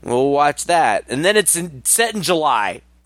[0.03, 2.81] We'll watch that." And then it's in, set in July.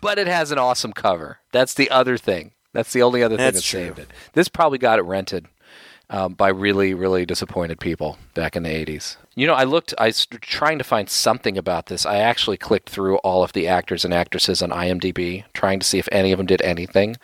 [0.00, 1.38] but it has an awesome cover.
[1.52, 2.52] That's the other thing.
[2.72, 4.08] That's the only other thing That's that saved it.
[4.32, 5.46] This probably got it rented
[6.10, 9.16] um, by really, really disappointed people back in the 80s.
[9.34, 12.04] You know, I looked, I was trying to find something about this.
[12.04, 15.98] I actually clicked through all of the actors and actresses on IMDb, trying to see
[15.98, 17.16] if any of them did anything.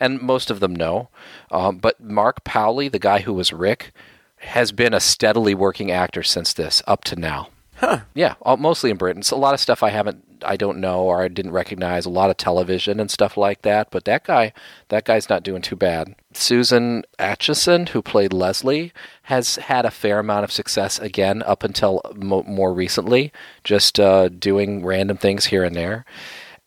[0.00, 1.08] And most of them no.
[1.50, 3.92] Um, but Mark Powley, the guy who was Rick,
[4.38, 7.48] has been a steadily working actor since this, up to now.
[7.76, 8.00] Huh.
[8.14, 9.22] Yeah, all, mostly in Britain.
[9.22, 12.06] So a lot of stuff I haven't, I don't know, or I didn't recognize.
[12.06, 13.90] A lot of television and stuff like that.
[13.90, 14.52] But that guy,
[14.88, 16.14] that guy's not doing too bad.
[16.32, 18.92] Susan Aitchison, who played Leslie,
[19.24, 23.32] has had a fair amount of success again up until mo- more recently,
[23.64, 26.04] just uh, doing random things here and there.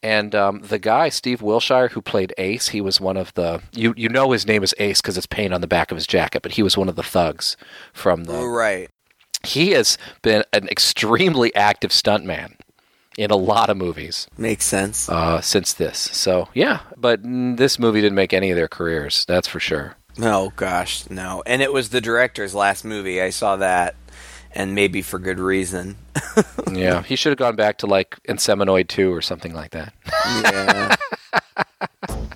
[0.03, 3.61] And um, the guy, Steve Wilsher, who played Ace, he was one of the.
[3.71, 6.05] You you know his name is Ace because it's painted on the back of his
[6.05, 7.57] jacket, but he was one of the thugs
[7.91, 8.89] from the Right.
[9.43, 12.55] he has been an extremely active stuntman
[13.17, 15.07] in a lot of movies Makes sense.
[15.09, 15.97] uh, since this.
[15.97, 19.25] So yeah, but this movie didn't make any of their careers.
[19.27, 19.95] That's for sure.
[20.21, 21.43] Oh gosh, no.
[21.45, 23.21] And it was the director's last movie.
[23.21, 23.95] I saw that
[24.53, 25.97] and maybe for good reason.
[26.71, 29.93] yeah, he should have gone back to like Inseminoid two or something like that.
[30.43, 30.95] Yeah.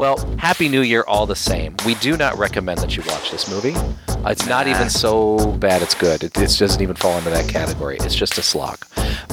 [0.00, 1.76] Well, Happy New Year all the same.
[1.84, 3.74] We do not recommend that you watch this movie.
[4.08, 6.24] Uh, It's not even so bad it's good.
[6.24, 7.98] It, it doesn't even fall into that category.
[8.00, 8.78] It's just a slog.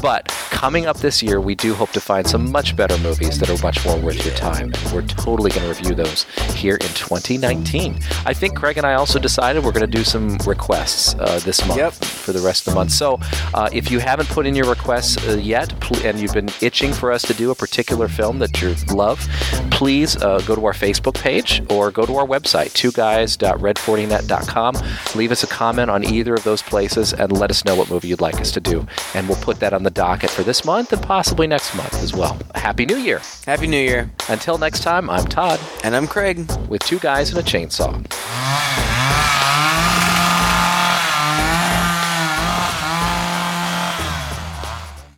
[0.01, 3.49] But coming up this year, we do hope to find some much better movies that
[3.49, 4.71] are much more worth your time.
[4.73, 7.99] And we're totally going to review those here in 2019.
[8.25, 11.65] I think Craig and I also decided we're going to do some requests uh, this
[11.65, 11.93] month Yep.
[11.93, 12.91] for the rest of the month.
[12.91, 13.19] So
[13.53, 15.71] uh, if you haven't put in your requests uh, yet
[16.03, 19.25] and you've been itching for us to do a particular film that you love,
[19.71, 24.75] please uh, go to our Facebook page or go to our website, twoguys.red40net.com.
[25.15, 28.07] Leave us a comment on either of those places and let us know what movie
[28.09, 28.85] you'd like us to do.
[29.13, 32.13] And we'll put that on the docket for this month and possibly next month as
[32.13, 32.37] well.
[32.55, 33.21] Happy New Year.
[33.45, 34.11] Happy New Year.
[34.29, 36.49] Until next time, I'm Todd And I'm Craig.
[36.67, 38.96] with two guys and a chainsaw.